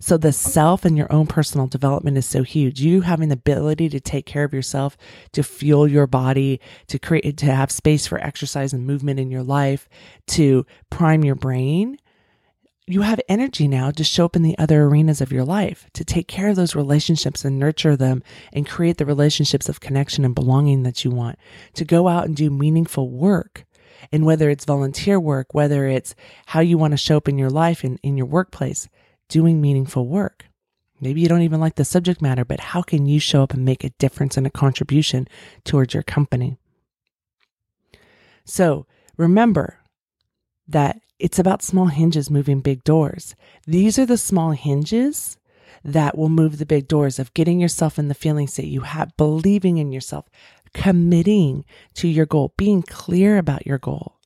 So 0.00 0.16
the 0.16 0.32
self 0.32 0.84
and 0.84 0.96
your 0.96 1.12
own 1.12 1.26
personal 1.26 1.66
development 1.66 2.16
is 2.16 2.26
so 2.26 2.42
huge. 2.42 2.80
You 2.80 3.02
having 3.02 3.28
the 3.28 3.34
ability 3.34 3.88
to 3.90 4.00
take 4.00 4.26
care 4.26 4.44
of 4.44 4.54
yourself, 4.54 4.96
to 5.32 5.42
fuel 5.42 5.88
your 5.88 6.06
body, 6.06 6.60
to 6.88 6.98
create, 6.98 7.36
to 7.38 7.46
have 7.46 7.70
space 7.70 8.06
for 8.06 8.18
exercise 8.18 8.72
and 8.72 8.86
movement 8.86 9.20
in 9.20 9.30
your 9.30 9.42
life, 9.42 9.88
to 10.28 10.66
prime 10.90 11.24
your 11.24 11.34
brain. 11.34 11.98
You 12.86 13.02
have 13.02 13.20
energy 13.28 13.68
now 13.68 13.90
to 13.90 14.02
show 14.02 14.24
up 14.24 14.34
in 14.34 14.42
the 14.42 14.56
other 14.56 14.84
arenas 14.84 15.20
of 15.20 15.30
your 15.30 15.44
life, 15.44 15.90
to 15.92 16.04
take 16.04 16.26
care 16.26 16.48
of 16.48 16.56
those 16.56 16.74
relationships 16.74 17.44
and 17.44 17.58
nurture 17.58 17.96
them 17.96 18.22
and 18.50 18.66
create 18.66 18.96
the 18.96 19.04
relationships 19.04 19.68
of 19.68 19.80
connection 19.80 20.24
and 20.24 20.34
belonging 20.34 20.84
that 20.84 21.04
you 21.04 21.10
want, 21.10 21.38
to 21.74 21.84
go 21.84 22.08
out 22.08 22.24
and 22.24 22.34
do 22.34 22.48
meaningful 22.48 23.10
work. 23.10 23.66
And 24.10 24.24
whether 24.24 24.48
it's 24.48 24.64
volunteer 24.64 25.20
work, 25.20 25.52
whether 25.52 25.86
it's 25.86 26.14
how 26.46 26.60
you 26.60 26.78
want 26.78 26.92
to 26.92 26.96
show 26.96 27.18
up 27.18 27.28
in 27.28 27.36
your 27.36 27.50
life 27.50 27.84
and 27.84 27.98
in 28.02 28.16
your 28.16 28.26
workplace, 28.26 28.88
doing 29.28 29.60
meaningful 29.60 30.06
work. 30.06 30.46
Maybe 31.00 31.20
you 31.20 31.28
don't 31.28 31.42
even 31.42 31.60
like 31.60 31.76
the 31.76 31.84
subject 31.84 32.20
matter, 32.20 32.44
but 32.44 32.60
how 32.60 32.82
can 32.82 33.06
you 33.06 33.20
show 33.20 33.42
up 33.42 33.54
and 33.54 33.64
make 33.64 33.84
a 33.84 33.90
difference 33.90 34.36
and 34.36 34.46
a 34.46 34.50
contribution 34.50 35.28
towards 35.64 35.94
your 35.94 36.02
company? 36.02 36.58
So 38.44 38.86
remember 39.16 39.78
that 40.66 41.00
it's 41.18 41.38
about 41.38 41.62
small 41.62 41.86
hinges 41.86 42.30
moving 42.30 42.60
big 42.60 42.82
doors. 42.84 43.34
These 43.66 43.98
are 43.98 44.06
the 44.06 44.18
small 44.18 44.52
hinges 44.52 45.36
that 45.84 46.16
will 46.16 46.28
move 46.28 46.58
the 46.58 46.66
big 46.66 46.88
doors 46.88 47.18
of 47.18 47.34
getting 47.34 47.60
yourself 47.60 47.98
in 47.98 48.08
the 48.08 48.14
feeling 48.14 48.46
state 48.46 48.66
you 48.66 48.80
have, 48.80 49.16
believing 49.16 49.78
in 49.78 49.92
yourself, 49.92 50.28
committing 50.74 51.64
to 51.94 52.08
your 52.08 52.26
goal, 52.26 52.52
being 52.56 52.82
clear 52.82 53.38
about 53.38 53.66
your 53.66 53.78
goal. 53.78 54.16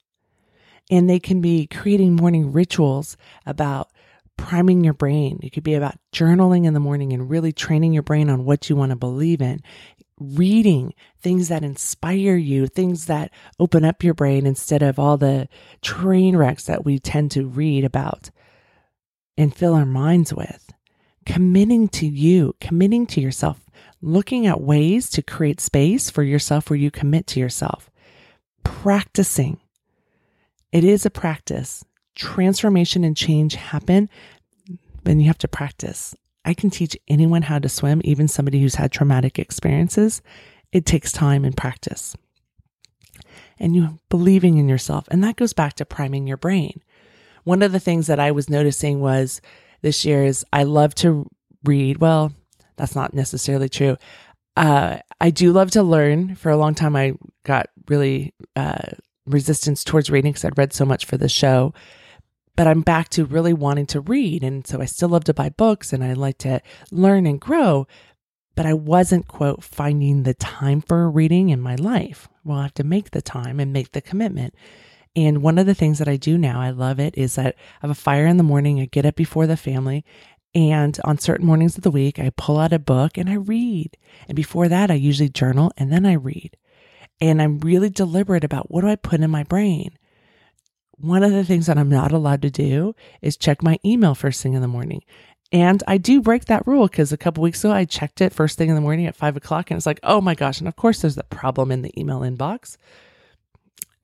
And 0.90 1.08
they 1.08 1.20
can 1.20 1.40
be 1.40 1.66
creating 1.66 2.16
morning 2.16 2.52
rituals 2.52 3.16
about 3.46 3.88
priming 4.36 4.84
your 4.84 4.94
brain. 4.94 5.40
It 5.42 5.50
could 5.50 5.62
be 5.62 5.74
about 5.74 5.98
journaling 6.12 6.66
in 6.66 6.74
the 6.74 6.80
morning 6.80 7.12
and 7.12 7.30
really 7.30 7.52
training 7.52 7.92
your 7.92 8.02
brain 8.02 8.28
on 8.28 8.44
what 8.44 8.68
you 8.68 8.76
want 8.76 8.90
to 8.90 8.96
believe 8.96 9.40
in. 9.40 9.60
Reading 10.18 10.94
things 11.20 11.48
that 11.48 11.64
inspire 11.64 12.36
you, 12.36 12.66
things 12.66 13.06
that 13.06 13.30
open 13.58 13.84
up 13.84 14.04
your 14.04 14.14
brain 14.14 14.46
instead 14.46 14.82
of 14.82 14.98
all 14.98 15.16
the 15.16 15.48
train 15.80 16.36
wrecks 16.36 16.64
that 16.64 16.84
we 16.84 16.98
tend 16.98 17.30
to 17.32 17.46
read 17.46 17.84
about 17.84 18.30
and 19.36 19.54
fill 19.54 19.74
our 19.74 19.86
minds 19.86 20.32
with. 20.32 20.72
Committing 21.24 21.88
to 21.88 22.06
you, 22.06 22.54
committing 22.60 23.06
to 23.06 23.20
yourself, 23.20 23.64
looking 24.00 24.46
at 24.46 24.60
ways 24.60 25.08
to 25.10 25.22
create 25.22 25.60
space 25.60 26.10
for 26.10 26.22
yourself 26.22 26.68
where 26.68 26.78
you 26.78 26.90
commit 26.90 27.26
to 27.28 27.40
yourself. 27.40 27.90
Practicing. 28.64 29.60
It 30.72 30.84
is 30.84 31.06
a 31.06 31.10
practice 31.10 31.84
transformation 32.14 33.04
and 33.04 33.16
change 33.16 33.54
happen, 33.54 34.08
then 35.04 35.20
you 35.20 35.26
have 35.26 35.38
to 35.38 35.48
practice. 35.48 36.14
I 36.44 36.54
can 36.54 36.70
teach 36.70 36.96
anyone 37.08 37.42
how 37.42 37.58
to 37.58 37.68
swim, 37.68 38.00
even 38.04 38.28
somebody 38.28 38.60
who's 38.60 38.74
had 38.74 38.92
traumatic 38.92 39.38
experiences. 39.38 40.22
It 40.72 40.86
takes 40.86 41.12
time 41.12 41.44
and 41.44 41.56
practice. 41.56 42.16
And 43.58 43.76
you 43.76 43.98
believing 44.08 44.58
in 44.58 44.68
yourself. 44.68 45.06
And 45.10 45.22
that 45.22 45.36
goes 45.36 45.52
back 45.52 45.74
to 45.74 45.84
priming 45.84 46.26
your 46.26 46.36
brain. 46.36 46.82
One 47.44 47.62
of 47.62 47.72
the 47.72 47.80
things 47.80 48.06
that 48.06 48.18
I 48.18 48.32
was 48.32 48.50
noticing 48.50 49.00
was 49.00 49.40
this 49.82 50.04
year 50.04 50.24
is 50.24 50.44
I 50.52 50.64
love 50.64 50.94
to 50.96 51.28
read. 51.64 51.98
Well, 51.98 52.32
that's 52.76 52.96
not 52.96 53.14
necessarily 53.14 53.68
true. 53.68 53.96
Uh, 54.56 54.98
I 55.20 55.30
do 55.30 55.52
love 55.52 55.70
to 55.72 55.82
learn. 55.82 56.34
For 56.34 56.50
a 56.50 56.56
long 56.56 56.74
time, 56.74 56.96
I 56.96 57.14
got 57.44 57.68
really 57.88 58.34
uh, 58.56 58.90
resistance 59.26 59.84
towards 59.84 60.10
reading 60.10 60.32
because 60.32 60.44
I'd 60.44 60.58
read 60.58 60.72
so 60.72 60.84
much 60.84 61.04
for 61.04 61.16
the 61.16 61.28
show 61.28 61.72
but 62.56 62.66
I'm 62.66 62.82
back 62.82 63.08
to 63.10 63.24
really 63.24 63.52
wanting 63.52 63.86
to 63.86 64.00
read. 64.00 64.42
And 64.42 64.66
so 64.66 64.80
I 64.80 64.84
still 64.84 65.08
love 65.08 65.24
to 65.24 65.34
buy 65.34 65.48
books 65.48 65.92
and 65.92 66.04
I 66.04 66.12
like 66.12 66.38
to 66.38 66.60
learn 66.90 67.26
and 67.26 67.40
grow, 67.40 67.86
but 68.54 68.66
I 68.66 68.74
wasn't, 68.74 69.28
quote, 69.28 69.64
finding 69.64 70.22
the 70.22 70.34
time 70.34 70.80
for 70.80 71.10
reading 71.10 71.48
in 71.48 71.60
my 71.60 71.74
life. 71.76 72.28
Well, 72.44 72.58
I 72.58 72.62
have 72.62 72.74
to 72.74 72.84
make 72.84 73.10
the 73.10 73.22
time 73.22 73.58
and 73.58 73.72
make 73.72 73.92
the 73.92 74.00
commitment. 74.00 74.54
And 75.14 75.42
one 75.42 75.58
of 75.58 75.66
the 75.66 75.74
things 75.74 75.98
that 75.98 76.08
I 76.08 76.16
do 76.16 76.38
now, 76.38 76.60
I 76.60 76.70
love 76.70 76.98
it, 76.98 77.16
is 77.16 77.34
that 77.34 77.54
I 77.56 77.86
have 77.86 77.90
a 77.90 77.94
fire 77.94 78.26
in 78.26 78.38
the 78.38 78.42
morning. 78.42 78.80
I 78.80 78.86
get 78.86 79.06
up 79.06 79.14
before 79.14 79.46
the 79.46 79.56
family. 79.56 80.04
And 80.54 80.98
on 81.04 81.18
certain 81.18 81.46
mornings 81.46 81.76
of 81.76 81.82
the 81.82 81.90
week, 81.90 82.18
I 82.18 82.30
pull 82.36 82.58
out 82.58 82.72
a 82.74 82.78
book 82.78 83.16
and 83.16 83.28
I 83.28 83.34
read. 83.34 83.96
And 84.28 84.36
before 84.36 84.68
that, 84.68 84.90
I 84.90 84.94
usually 84.94 85.28
journal 85.28 85.72
and 85.76 85.92
then 85.92 86.04
I 86.04 86.14
read. 86.14 86.56
And 87.20 87.40
I'm 87.40 87.58
really 87.60 87.88
deliberate 87.88 88.44
about 88.44 88.70
what 88.70 88.82
do 88.82 88.88
I 88.88 88.96
put 88.96 89.20
in 89.20 89.30
my 89.30 89.44
brain? 89.44 89.96
One 91.02 91.24
of 91.24 91.32
the 91.32 91.44
things 91.44 91.66
that 91.66 91.78
I'm 91.78 91.88
not 91.88 92.12
allowed 92.12 92.42
to 92.42 92.50
do 92.50 92.94
is 93.20 93.36
check 93.36 93.62
my 93.62 93.78
email 93.84 94.14
first 94.14 94.40
thing 94.40 94.54
in 94.54 94.62
the 94.62 94.68
morning. 94.68 95.02
And 95.50 95.82
I 95.86 95.98
do 95.98 96.22
break 96.22 96.46
that 96.46 96.66
rule 96.66 96.86
because 96.86 97.12
a 97.12 97.18
couple 97.18 97.42
weeks 97.42 97.62
ago 97.62 97.72
I 97.72 97.84
checked 97.84 98.20
it 98.20 98.32
first 98.32 98.56
thing 98.56 98.68
in 98.68 98.74
the 98.76 98.80
morning 98.80 99.06
at 99.06 99.16
five 99.16 99.36
o'clock 99.36 99.70
and 99.70 99.76
it's 99.76 99.84
like, 99.84 100.00
oh 100.04 100.20
my 100.20 100.34
gosh. 100.34 100.60
And 100.60 100.68
of 100.68 100.76
course, 100.76 101.02
there's 101.02 101.16
the 101.16 101.24
problem 101.24 101.70
in 101.70 101.82
the 101.82 101.98
email 102.00 102.20
inbox. 102.20 102.76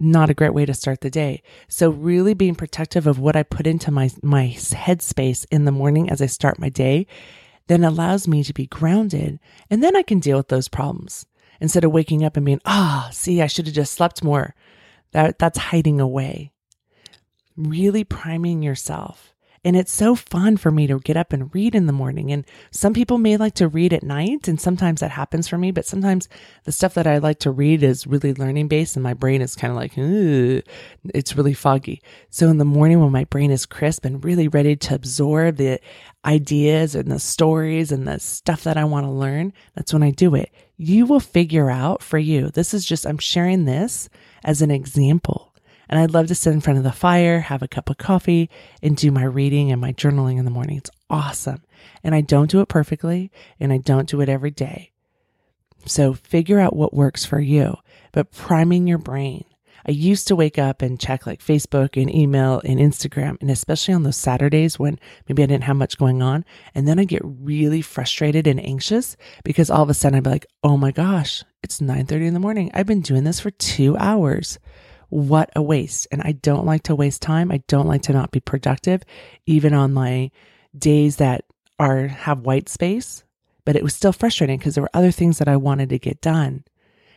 Not 0.00 0.28
a 0.28 0.34
great 0.34 0.52
way 0.52 0.66
to 0.66 0.74
start 0.74 1.00
the 1.00 1.08
day. 1.08 1.42
So 1.68 1.88
really 1.88 2.34
being 2.34 2.54
protective 2.54 3.06
of 3.06 3.18
what 3.18 3.36
I 3.36 3.44
put 3.44 3.66
into 3.66 3.90
my, 3.90 4.10
my 4.22 4.48
headspace 4.48 5.46
in 5.50 5.64
the 5.64 5.72
morning 5.72 6.10
as 6.10 6.20
I 6.20 6.26
start 6.26 6.58
my 6.58 6.68
day 6.68 7.06
then 7.68 7.84
allows 7.84 8.26
me 8.26 8.42
to 8.42 8.54
be 8.54 8.66
grounded. 8.66 9.38
And 9.70 9.84
then 9.84 9.94
I 9.94 10.02
can 10.02 10.20
deal 10.20 10.38
with 10.38 10.48
those 10.48 10.68
problems 10.68 11.26
instead 11.60 11.84
of 11.84 11.92
waking 11.92 12.24
up 12.24 12.36
and 12.36 12.44
being, 12.44 12.60
ah, 12.64 13.06
oh, 13.06 13.12
see, 13.12 13.40
I 13.40 13.46
should 13.46 13.66
have 13.66 13.74
just 13.74 13.92
slept 13.92 14.24
more. 14.24 14.54
That, 15.12 15.38
that's 15.38 15.58
hiding 15.58 16.00
away 16.00 16.52
really 17.58 18.04
priming 18.04 18.62
yourself. 18.62 19.34
And 19.64 19.76
it's 19.76 19.92
so 19.92 20.14
fun 20.14 20.56
for 20.56 20.70
me 20.70 20.86
to 20.86 21.00
get 21.00 21.16
up 21.16 21.32
and 21.32 21.52
read 21.52 21.74
in 21.74 21.86
the 21.86 21.92
morning. 21.92 22.30
And 22.30 22.46
some 22.70 22.94
people 22.94 23.18
may 23.18 23.36
like 23.36 23.54
to 23.54 23.66
read 23.66 23.92
at 23.92 24.04
night, 24.04 24.46
and 24.46 24.60
sometimes 24.60 25.00
that 25.00 25.10
happens 25.10 25.48
for 25.48 25.58
me. 25.58 25.72
But 25.72 25.84
sometimes 25.84 26.28
the 26.62 26.70
stuff 26.70 26.94
that 26.94 27.08
I 27.08 27.18
like 27.18 27.40
to 27.40 27.50
read 27.50 27.82
is 27.82 28.06
really 28.06 28.32
learning 28.34 28.68
based, 28.68 28.94
and 28.94 29.02
my 29.02 29.14
brain 29.14 29.42
is 29.42 29.56
kind 29.56 29.72
of 29.72 29.76
like, 29.76 29.92
it's 31.12 31.36
really 31.36 31.54
foggy. 31.54 32.00
So 32.30 32.48
in 32.48 32.58
the 32.58 32.64
morning, 32.64 33.00
when 33.00 33.10
my 33.10 33.24
brain 33.24 33.50
is 33.50 33.66
crisp 33.66 34.04
and 34.04 34.24
really 34.24 34.46
ready 34.46 34.76
to 34.76 34.94
absorb 34.94 35.56
the 35.56 35.80
ideas 36.24 36.94
and 36.94 37.10
the 37.10 37.18
stories 37.18 37.90
and 37.90 38.06
the 38.06 38.20
stuff 38.20 38.62
that 38.62 38.76
I 38.76 38.84
want 38.84 39.06
to 39.06 39.10
learn, 39.10 39.52
that's 39.74 39.92
when 39.92 40.04
I 40.04 40.12
do 40.12 40.36
it. 40.36 40.52
You 40.76 41.04
will 41.04 41.20
figure 41.20 41.68
out 41.68 42.00
for 42.00 42.18
you. 42.18 42.50
This 42.50 42.72
is 42.72 42.86
just, 42.86 43.04
I'm 43.04 43.18
sharing 43.18 43.64
this 43.64 44.08
as 44.44 44.62
an 44.62 44.70
example 44.70 45.47
and 45.88 45.98
I'd 45.98 46.12
love 46.12 46.26
to 46.28 46.34
sit 46.34 46.52
in 46.52 46.60
front 46.60 46.78
of 46.78 46.84
the 46.84 46.92
fire, 46.92 47.40
have 47.40 47.62
a 47.62 47.68
cup 47.68 47.90
of 47.90 47.98
coffee, 47.98 48.50
and 48.82 48.96
do 48.96 49.10
my 49.10 49.24
reading 49.24 49.72
and 49.72 49.80
my 49.80 49.92
journaling 49.92 50.38
in 50.38 50.44
the 50.44 50.50
morning. 50.50 50.76
It's 50.76 50.90
awesome. 51.08 51.62
And 52.02 52.14
I 52.14 52.20
don't 52.20 52.50
do 52.50 52.60
it 52.60 52.68
perfectly, 52.68 53.30
and 53.58 53.72
I 53.72 53.78
don't 53.78 54.08
do 54.08 54.20
it 54.20 54.28
every 54.28 54.50
day. 54.50 54.92
So 55.86 56.12
figure 56.14 56.60
out 56.60 56.76
what 56.76 56.94
works 56.94 57.24
for 57.24 57.40
you, 57.40 57.76
but 58.12 58.32
priming 58.32 58.86
your 58.86 58.98
brain. 58.98 59.44
I 59.86 59.92
used 59.92 60.28
to 60.28 60.36
wake 60.36 60.58
up 60.58 60.82
and 60.82 61.00
check 61.00 61.26
like 61.26 61.42
Facebook 61.42 62.00
and 62.00 62.14
email 62.14 62.60
and 62.62 62.78
Instagram, 62.78 63.40
and 63.40 63.50
especially 63.50 63.94
on 63.94 64.02
those 64.02 64.16
Saturdays 64.16 64.78
when 64.78 64.98
maybe 65.26 65.42
I 65.42 65.46
didn't 65.46 65.64
have 65.64 65.76
much 65.76 65.96
going 65.96 66.20
on. 66.20 66.44
And 66.74 66.86
then 66.86 66.98
I 66.98 67.04
get 67.04 67.22
really 67.24 67.80
frustrated 67.80 68.46
and 68.46 68.62
anxious 68.62 69.16
because 69.44 69.70
all 69.70 69.82
of 69.82 69.88
a 69.88 69.94
sudden 69.94 70.18
I'd 70.18 70.24
be 70.24 70.30
like, 70.30 70.46
oh 70.62 70.76
my 70.76 70.90
gosh, 70.90 71.42
it's 71.62 71.80
9 71.80 72.04
30 72.04 72.26
in 72.26 72.34
the 72.34 72.40
morning. 72.40 72.70
I've 72.74 72.86
been 72.86 73.00
doing 73.00 73.24
this 73.24 73.40
for 73.40 73.50
two 73.50 73.96
hours. 73.96 74.58
What 75.08 75.50
a 75.56 75.62
waste. 75.62 76.06
And 76.10 76.22
I 76.22 76.32
don't 76.32 76.66
like 76.66 76.84
to 76.84 76.94
waste 76.94 77.22
time. 77.22 77.50
I 77.50 77.62
don't 77.68 77.86
like 77.86 78.02
to 78.02 78.12
not 78.12 78.30
be 78.30 78.40
productive, 78.40 79.02
even 79.46 79.72
on 79.72 79.92
my 79.92 80.30
days 80.76 81.16
that 81.16 81.44
are 81.78 82.08
have 82.08 82.40
white 82.40 82.68
space. 82.68 83.24
But 83.64 83.76
it 83.76 83.82
was 83.82 83.94
still 83.94 84.12
frustrating 84.12 84.58
because 84.58 84.74
there 84.74 84.82
were 84.82 84.90
other 84.94 85.10
things 85.10 85.38
that 85.38 85.48
I 85.48 85.56
wanted 85.56 85.90
to 85.90 85.98
get 85.98 86.20
done. 86.20 86.64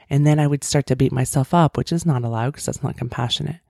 And 0.10 0.28
then 0.28 0.40
I 0.40 0.48
would 0.48 0.64
start 0.64 0.88
to 0.88 0.96
beat 0.96 1.14
myself 1.14 1.54
up, 1.54 1.78
which 1.78 1.94
is 1.94 2.06
not 2.06 2.24
allowed 2.24 2.52
because 2.52 2.66
that's 2.66 2.84
not 2.84 2.98
compassionate. 2.98 3.62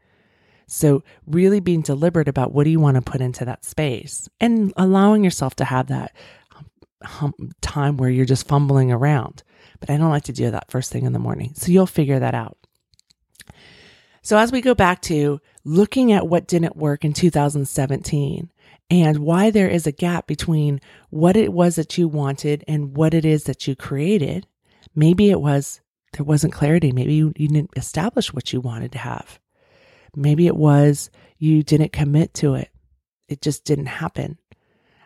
So, 0.68 1.04
really 1.28 1.60
being 1.60 1.82
deliberate 1.82 2.30
about 2.30 2.54
what 2.54 2.64
do 2.64 2.70
you 2.70 2.80
want 2.80 2.96
to 2.96 3.02
put 3.02 3.22
into 3.22 3.44
that 3.46 3.66
space 3.66 4.30
and 4.40 4.74
allowing 4.78 5.24
yourself 5.24 5.56
to 5.58 5.66
have 5.66 5.88
that 5.88 6.16
time 7.62 7.98
where 7.98 8.10
you're 8.10 8.26
just 8.26 8.48
fumbling 8.48 8.92
around. 8.92 9.44
But 9.80 9.90
I 9.90 9.98
don't 9.98 10.10
like 10.10 10.24
to 10.24 10.34
do 10.34 10.50
that 10.50 10.72
first 10.72 10.92
thing 10.92 11.06
in 11.06 11.14
the 11.14 11.20
morning. 11.20 11.52
So, 11.56 11.72
you'll 11.72 11.88
figure 11.88 12.20
that 12.20 12.34
out. 12.34 12.58
So, 14.24 14.38
as 14.38 14.52
we 14.52 14.62
go 14.62 14.76
back 14.76 15.02
to 15.04 15.42
looking 15.64 16.12
at 16.12 16.28
what 16.28 16.48
didn't 16.48 16.76
work 16.76 17.04
in 17.04 17.14
2017 17.14 18.52
and 18.90 19.20
why 19.20 19.50
there 19.50 19.70
is 19.70 19.88
a 19.88 19.92
gap 19.92 20.28
between 20.28 20.80
what 21.10 21.36
it 21.36 21.52
was 21.52 21.76
that 21.76 21.98
you 21.98 22.08
wanted 22.08 22.64
and 22.68 22.96
what 22.96 23.14
it 23.14 23.26
is 23.26 23.46
that 23.46 23.68
you 23.68 23.76
created, 23.76 24.46
maybe 24.94 25.32
it 25.32 25.42
was 25.42 25.82
there 26.14 26.26
wasn't 26.26 26.54
clarity. 26.54 26.92
Maybe 26.92 27.14
you, 27.14 27.34
you 27.36 27.48
didn't 27.48 27.72
establish 27.76 28.34
what 28.34 28.52
you 28.52 28.60
wanted 28.60 28.92
to 28.92 28.98
have. 29.00 29.40
Maybe 30.16 30.46
it 30.46 30.58
was 30.58 31.10
you 31.38 31.64
didn't 31.64 31.94
commit 31.94 32.34
to 32.36 32.56
it. 32.56 32.70
It 33.28 33.42
just 33.42 33.64
didn't 33.64 33.86
happen. 33.88 34.38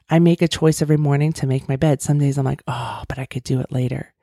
I 0.10 0.20
make 0.20 0.42
a 0.42 0.48
choice 0.48 0.82
every 0.82 0.98
morning 0.98 1.32
to 1.34 1.48
make 1.48 1.70
my 1.70 1.76
bed. 1.76 2.02
Some 2.02 2.20
days 2.20 2.38
I'm 2.38 2.46
like, 2.46 2.64
oh, 2.68 3.04
but 3.08 3.20
I 3.20 3.26
could 3.26 3.44
do 3.44 3.60
it 3.60 3.72
later. 3.72 4.15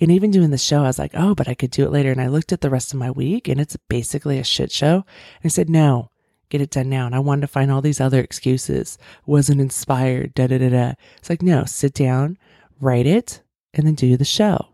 And 0.00 0.10
even 0.10 0.30
doing 0.30 0.50
the 0.50 0.58
show, 0.58 0.80
I 0.80 0.88
was 0.88 0.98
like, 0.98 1.12
oh, 1.14 1.34
but 1.34 1.48
I 1.48 1.54
could 1.54 1.70
do 1.70 1.84
it 1.84 1.92
later. 1.92 2.10
And 2.10 2.20
I 2.20 2.26
looked 2.28 2.52
at 2.52 2.60
the 2.60 2.70
rest 2.70 2.92
of 2.92 2.98
my 2.98 3.10
week 3.10 3.48
and 3.48 3.60
it's 3.60 3.76
basically 3.88 4.38
a 4.38 4.44
shit 4.44 4.70
show. 4.70 4.94
And 4.94 5.44
I 5.44 5.48
said, 5.48 5.70
no, 5.70 6.10
get 6.48 6.60
it 6.60 6.70
done 6.70 6.90
now. 6.90 7.06
And 7.06 7.14
I 7.14 7.18
wanted 7.20 7.42
to 7.42 7.46
find 7.46 7.70
all 7.70 7.82
these 7.82 8.00
other 8.00 8.20
excuses. 8.20 8.98
Wasn't 9.24 9.60
inspired, 9.60 10.34
da 10.34 10.46
da 10.46 10.58
da 10.58 10.68
da. 10.68 10.92
It's 11.18 11.30
like, 11.30 11.42
no, 11.42 11.64
sit 11.64 11.94
down, 11.94 12.38
write 12.80 13.06
it, 13.06 13.42
and 13.74 13.86
then 13.86 13.94
do 13.94 14.16
the 14.16 14.24
show. 14.24 14.68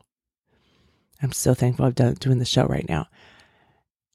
I'm 1.23 1.33
so 1.33 1.55
thankful 1.55 1.87
I've 1.87 1.95
done 1.95 2.15
doing 2.15 2.39
the 2.39 2.45
show 2.45 2.65
right 2.65 2.89
now. 2.89 3.07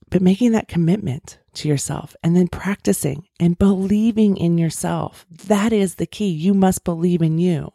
But 0.10 0.22
making 0.22 0.54
that 0.54 0.68
commitment 0.68 1.40
to 1.58 1.68
yourself 1.68 2.16
and 2.24 2.36
then 2.36 2.48
practicing 2.48 3.28
and 3.40 3.58
believing 3.58 4.38
in 4.38 4.58
yourself. 4.58 5.26
That 5.30 5.74
is 5.74 5.96
the 5.96 6.06
key. 6.06 6.30
You 6.30 6.54
must 6.54 6.84
believe 6.84 7.22
in 7.22 7.38
you. 7.40 7.74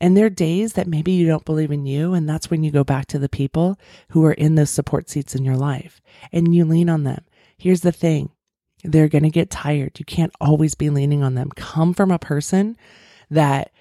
And 0.00 0.16
there 0.16 0.26
are 0.26 0.30
days 0.30 0.74
that 0.74 0.86
maybe 0.86 1.12
you 1.12 1.26
don't 1.26 1.44
believe 1.44 1.72
in 1.72 1.86
you. 1.86 2.14
And 2.14 2.28
that's 2.28 2.50
when 2.50 2.62
you 2.62 2.70
go 2.70 2.84
back 2.84 3.06
to 3.06 3.18
the 3.18 3.28
people 3.28 3.78
who 4.10 4.24
are 4.24 4.32
in 4.32 4.54
those 4.54 4.70
support 4.70 5.10
seats 5.10 5.34
in 5.34 5.44
your 5.44 5.56
life 5.56 6.00
and 6.32 6.54
you 6.54 6.64
lean 6.64 6.88
on 6.88 7.04
them. 7.04 7.24
Here's 7.56 7.80
the 7.80 7.92
thing 7.92 8.30
they're 8.84 9.08
going 9.08 9.24
to 9.24 9.30
get 9.30 9.50
tired. 9.50 9.98
You 9.98 10.04
can't 10.04 10.32
always 10.40 10.74
be 10.76 10.88
leaning 10.88 11.22
on 11.24 11.34
them. 11.34 11.50
Come 11.50 11.94
from 11.94 12.12
a 12.12 12.18
person 12.18 12.76
that 13.28 13.72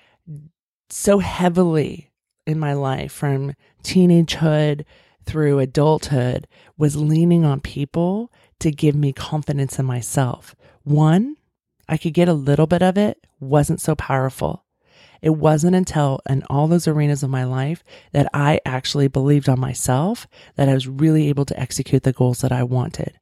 so 0.89 1.19
heavily 1.19 2.11
in 2.47 2.57
my 2.57 2.73
life 2.73 3.11
from 3.11 3.53
teenagehood 3.83 4.85
through 5.25 5.59
adulthood 5.59 6.47
was 6.77 6.95
leaning 6.95 7.45
on 7.45 7.59
people 7.59 8.31
to 8.59 8.71
give 8.71 8.95
me 8.95 9.13
confidence 9.13 9.77
in 9.77 9.85
myself. 9.85 10.55
One, 10.83 11.35
I 11.87 11.97
could 11.97 12.13
get 12.13 12.29
a 12.29 12.33
little 12.33 12.67
bit 12.67 12.81
of 12.81 12.97
it, 12.97 13.27
wasn't 13.39 13.81
so 13.81 13.95
powerful. 13.95 14.65
It 15.21 15.31
wasn't 15.31 15.75
until 15.75 16.21
in 16.29 16.43
all 16.49 16.67
those 16.67 16.87
arenas 16.87 17.23
of 17.23 17.29
my 17.29 17.43
life 17.43 17.83
that 18.11 18.29
I 18.33 18.59
actually 18.65 19.07
believed 19.07 19.49
on 19.49 19.59
myself 19.59 20.27
that 20.55 20.69
I 20.69 20.73
was 20.73 20.87
really 20.87 21.29
able 21.29 21.45
to 21.45 21.59
execute 21.59 22.03
the 22.03 22.13
goals 22.13 22.41
that 22.41 22.51
I 22.51 22.63
wanted. 22.63 23.19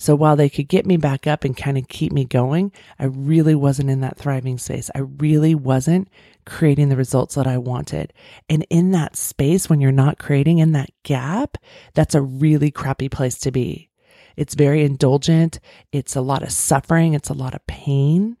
So 0.00 0.14
while 0.14 0.36
they 0.36 0.48
could 0.48 0.68
get 0.68 0.86
me 0.86 0.96
back 0.96 1.26
up 1.26 1.42
and 1.42 1.56
kind 1.56 1.76
of 1.76 1.88
keep 1.88 2.12
me 2.12 2.24
going, 2.24 2.70
I 3.00 3.06
really 3.06 3.56
wasn't 3.56 3.90
in 3.90 4.00
that 4.02 4.16
thriving 4.16 4.56
space. 4.56 4.90
I 4.94 5.00
really 5.00 5.56
wasn't 5.56 6.08
creating 6.46 6.88
the 6.88 6.96
results 6.96 7.34
that 7.34 7.48
I 7.48 7.58
wanted. 7.58 8.12
And 8.48 8.64
in 8.70 8.92
that 8.92 9.16
space, 9.16 9.68
when 9.68 9.80
you're 9.80 9.90
not 9.90 10.18
creating 10.18 10.58
in 10.58 10.70
that 10.72 10.90
gap, 11.02 11.58
that's 11.94 12.14
a 12.14 12.22
really 12.22 12.70
crappy 12.70 13.08
place 13.08 13.38
to 13.38 13.50
be. 13.50 13.90
It's 14.36 14.54
very 14.54 14.84
indulgent. 14.84 15.58
It's 15.90 16.14
a 16.14 16.20
lot 16.20 16.44
of 16.44 16.52
suffering. 16.52 17.14
It's 17.14 17.28
a 17.28 17.34
lot 17.34 17.56
of 17.56 17.66
pain 17.66 18.36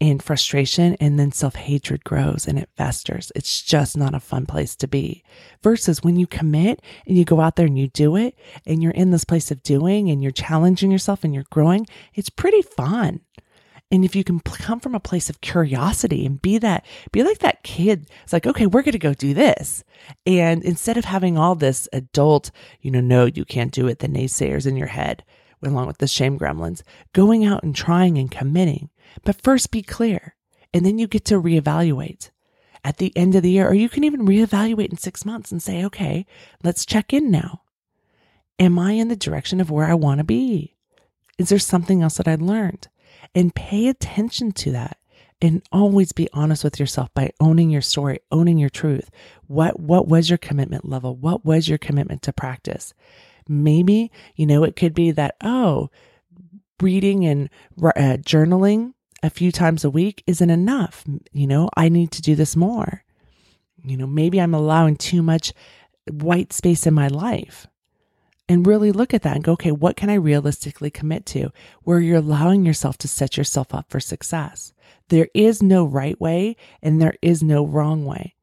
and 0.00 0.22
frustration 0.22 0.96
and 0.98 1.18
then 1.18 1.30
self 1.30 1.54
hatred 1.54 2.04
grows 2.04 2.46
and 2.48 2.58
it 2.58 2.70
festers. 2.76 3.30
It's 3.36 3.62
just 3.62 3.96
not 3.96 4.14
a 4.14 4.20
fun 4.20 4.46
place 4.46 4.74
to 4.76 4.88
be. 4.88 5.22
Versus 5.62 6.02
when 6.02 6.16
you 6.16 6.26
commit 6.26 6.80
and 7.06 7.18
you 7.18 7.24
go 7.24 7.40
out 7.40 7.56
there 7.56 7.66
and 7.66 7.78
you 7.78 7.88
do 7.88 8.16
it 8.16 8.34
and 8.66 8.82
you're 8.82 8.92
in 8.92 9.10
this 9.10 9.24
place 9.24 9.50
of 9.50 9.62
doing 9.62 10.08
and 10.10 10.22
you're 10.22 10.32
challenging 10.32 10.90
yourself 10.90 11.22
and 11.22 11.34
you're 11.34 11.44
growing, 11.50 11.86
it's 12.14 12.30
pretty 12.30 12.62
fun. 12.62 13.20
And 13.92 14.04
if 14.04 14.14
you 14.14 14.22
can 14.22 14.38
come 14.40 14.78
from 14.78 14.94
a 14.94 15.00
place 15.00 15.28
of 15.28 15.40
curiosity 15.40 16.24
and 16.24 16.40
be 16.40 16.58
that, 16.58 16.86
be 17.10 17.24
like 17.24 17.38
that 17.40 17.64
kid, 17.64 18.08
it's 18.22 18.32
like, 18.32 18.46
okay, 18.46 18.66
we're 18.66 18.82
going 18.82 18.92
to 18.92 18.98
go 18.98 19.14
do 19.14 19.34
this. 19.34 19.82
And 20.24 20.62
instead 20.62 20.96
of 20.96 21.04
having 21.04 21.36
all 21.36 21.56
this 21.56 21.88
adult, 21.92 22.52
you 22.80 22.92
know, 22.92 23.00
no, 23.00 23.26
you 23.26 23.44
can't 23.44 23.72
do 23.72 23.88
it, 23.88 23.98
the 23.98 24.06
naysayers 24.06 24.64
in 24.64 24.76
your 24.76 24.86
head, 24.86 25.24
along 25.62 25.86
with 25.86 25.98
the 25.98 26.06
shame 26.06 26.38
gremlins, 26.38 26.82
going 27.12 27.44
out 27.44 27.62
and 27.62 27.74
trying 27.74 28.18
and 28.18 28.30
committing. 28.30 28.90
But 29.24 29.42
first 29.42 29.70
be 29.70 29.82
clear, 29.82 30.36
and 30.72 30.84
then 30.84 30.98
you 30.98 31.06
get 31.06 31.24
to 31.26 31.40
reevaluate 31.40 32.30
at 32.84 32.96
the 32.96 33.12
end 33.16 33.34
of 33.34 33.42
the 33.42 33.50
year, 33.50 33.68
or 33.68 33.74
you 33.74 33.88
can 33.88 34.04
even 34.04 34.26
reevaluate 34.26 34.90
in 34.90 34.96
six 34.96 35.24
months 35.24 35.52
and 35.52 35.62
say, 35.62 35.84
okay, 35.84 36.26
let's 36.62 36.86
check 36.86 37.12
in 37.12 37.30
now. 37.30 37.62
Am 38.58 38.78
I 38.78 38.92
in 38.92 39.08
the 39.08 39.16
direction 39.16 39.60
of 39.60 39.70
where 39.70 39.86
I 39.86 39.94
want 39.94 40.18
to 40.18 40.24
be? 40.24 40.76
Is 41.38 41.48
there 41.48 41.58
something 41.58 42.02
else 42.02 42.16
that 42.16 42.28
I 42.28 42.34
learned? 42.34 42.88
And 43.34 43.54
pay 43.54 43.88
attention 43.88 44.52
to 44.52 44.72
that 44.72 44.98
and 45.42 45.62
always 45.72 46.12
be 46.12 46.28
honest 46.32 46.64
with 46.64 46.78
yourself 46.78 47.12
by 47.14 47.32
owning 47.40 47.70
your 47.70 47.80
story, 47.80 48.20
owning 48.30 48.58
your 48.58 48.68
truth. 48.68 49.10
What, 49.46 49.80
what 49.80 50.06
was 50.06 50.28
your 50.28 50.38
commitment 50.38 50.88
level? 50.88 51.16
What 51.16 51.44
was 51.44 51.68
your 51.68 51.78
commitment 51.78 52.22
to 52.22 52.32
practice? 52.32 52.92
Maybe, 53.50 54.12
you 54.36 54.46
know, 54.46 54.62
it 54.62 54.76
could 54.76 54.94
be 54.94 55.10
that, 55.10 55.34
oh, 55.42 55.90
reading 56.80 57.26
and 57.26 57.50
uh, 57.82 58.16
journaling 58.22 58.94
a 59.24 59.30
few 59.30 59.50
times 59.50 59.84
a 59.84 59.90
week 59.90 60.22
isn't 60.26 60.50
enough. 60.50 61.04
You 61.32 61.48
know, 61.48 61.68
I 61.76 61.88
need 61.88 62.12
to 62.12 62.22
do 62.22 62.36
this 62.36 62.54
more. 62.54 63.04
You 63.84 63.96
know, 63.96 64.06
maybe 64.06 64.40
I'm 64.40 64.54
allowing 64.54 64.96
too 64.96 65.20
much 65.20 65.52
white 66.10 66.52
space 66.52 66.86
in 66.86 66.94
my 66.94 67.08
life. 67.08 67.66
And 68.48 68.66
really 68.66 68.92
look 68.92 69.14
at 69.14 69.22
that 69.22 69.34
and 69.34 69.44
go, 69.44 69.52
okay, 69.52 69.72
what 69.72 69.96
can 69.96 70.10
I 70.10 70.14
realistically 70.14 70.90
commit 70.90 71.24
to 71.26 71.50
where 71.82 72.00
you're 72.00 72.18
allowing 72.18 72.64
yourself 72.64 72.98
to 72.98 73.08
set 73.08 73.36
yourself 73.36 73.74
up 73.74 73.90
for 73.90 74.00
success? 74.00 74.72
There 75.08 75.28
is 75.34 75.62
no 75.62 75.84
right 75.84 76.20
way 76.20 76.56
and 76.82 77.00
there 77.00 77.14
is 77.20 77.42
no 77.42 77.64
wrong 77.64 78.04
way. 78.04 78.34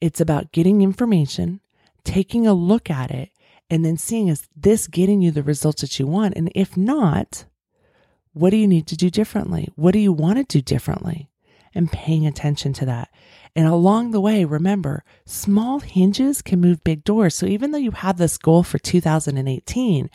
It's 0.00 0.20
about 0.20 0.52
getting 0.52 0.82
information, 0.82 1.60
taking 2.04 2.46
a 2.46 2.54
look 2.54 2.90
at 2.90 3.10
it, 3.10 3.30
and 3.70 3.84
then 3.84 3.96
seeing 3.96 4.28
is 4.28 4.48
this 4.56 4.88
getting 4.88 5.22
you 5.22 5.30
the 5.30 5.42
results 5.42 5.80
that 5.80 5.98
you 5.98 6.06
want? 6.06 6.34
And 6.36 6.50
if 6.54 6.76
not, 6.76 7.44
what 8.32 8.50
do 8.50 8.56
you 8.56 8.66
need 8.66 8.86
to 8.88 8.96
do 8.96 9.10
differently? 9.10 9.68
What 9.76 9.92
do 9.92 10.00
you 10.00 10.12
want 10.12 10.38
to 10.38 10.44
do 10.44 10.60
differently? 10.60 11.30
And 11.72 11.90
paying 11.90 12.26
attention 12.26 12.72
to 12.74 12.86
that. 12.86 13.10
And 13.54 13.66
along 13.68 14.10
the 14.10 14.20
way, 14.20 14.44
remember, 14.44 15.04
small 15.24 15.78
hinges 15.78 16.42
can 16.42 16.60
move 16.60 16.82
big 16.82 17.04
doors. 17.04 17.36
So 17.36 17.46
even 17.46 17.70
though 17.70 17.78
you 17.78 17.92
have 17.92 18.16
this 18.16 18.38
goal 18.38 18.64
for 18.64 18.78
2018 18.78 20.10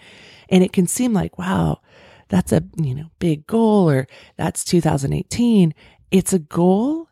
and 0.49 0.63
it 0.63 0.73
can 0.73 0.85
seem 0.85 1.13
like, 1.13 1.37
wow, 1.37 1.79
that's 2.27 2.51
a, 2.51 2.61
you 2.75 2.93
know, 2.93 3.09
big 3.19 3.47
goal 3.47 3.89
or 3.89 4.07
that's 4.35 4.65
2018, 4.65 5.73
it's 6.11 6.33
a 6.33 6.39
goal 6.39 7.07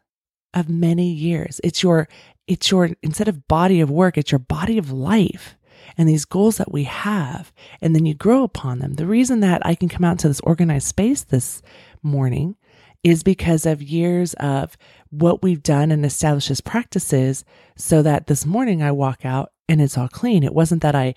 of 0.54 0.68
many 0.68 1.08
years. 1.08 1.62
It's 1.64 1.82
your 1.82 2.10
it's 2.46 2.70
your 2.70 2.90
instead 3.02 3.30
of 3.30 3.48
body 3.48 3.80
of 3.80 3.90
work, 3.90 4.18
it's 4.18 4.32
your 4.32 4.40
body 4.40 4.78
of 4.78 4.92
life 4.92 5.56
and 5.98 6.08
these 6.08 6.26
goals 6.26 6.58
that 6.58 6.72
we 6.72 6.84
have, 6.84 7.52
and 7.82 7.96
then 7.96 8.06
you 8.06 8.14
grow 8.14 8.44
upon 8.44 8.80
them. 8.80 8.94
The 8.94 9.08
reason 9.08 9.40
that 9.42 9.66
I 9.66 9.76
can 9.76 9.90
come 9.90 10.04
out 10.04 10.20
to 10.20 10.28
this 10.28 10.42
organized 10.42 10.88
space 10.88 11.24
this 11.24 11.62
morning 12.02 12.56
is 13.04 13.24
because 13.24 13.66
of 13.66 13.82
years 13.82 14.34
of 14.36 14.78
what 15.10 15.44
we've 15.44 15.62
done 15.62 15.92
and 15.92 16.06
established 16.06 16.50
as 16.50 16.62
practices 16.62 17.44
so 17.76 18.02
that 18.02 18.28
this 18.28 18.46
morning 18.46 18.82
I 18.82 18.92
walk 18.92 19.26
out 19.26 19.52
and 19.68 19.82
it's 19.82 19.98
all 19.98 20.08
clean. 20.08 20.44
It 20.44 20.54
wasn't 20.54 20.82
that 20.82 20.96
I 20.96 21.14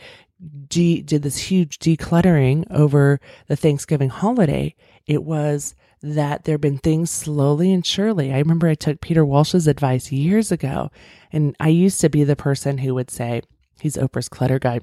de- 0.69 1.03
did 1.03 1.23
this 1.23 1.39
huge 1.39 1.79
decluttering 1.79 2.65
over 2.71 3.21
the 3.47 3.57
Thanksgiving 3.57 4.09
holiday. 4.09 4.75
It 5.07 5.23
was 5.23 5.75
that 6.03 6.45
there 6.45 6.55
have 6.55 6.61
been 6.61 6.79
things 6.79 7.11
slowly 7.11 7.73
and 7.73 7.85
surely. 7.85 8.33
I 8.33 8.39
remember 8.39 8.69
I 8.69 8.75
took 8.75 9.01
Peter 9.01 9.25
Walsh's 9.25 9.67
advice 9.67 10.13
years 10.13 10.53
ago, 10.53 10.91
and 11.33 11.57
I 11.59 11.69
used 11.69 12.01
to 12.03 12.11
be 12.11 12.23
the 12.23 12.37
person 12.37 12.79
who 12.79 12.95
would 12.95 13.11
say, 13.11 13.43
He's 13.81 13.97
Oprah's 13.97 14.29
clutter 14.29 14.59
guy. 14.59 14.81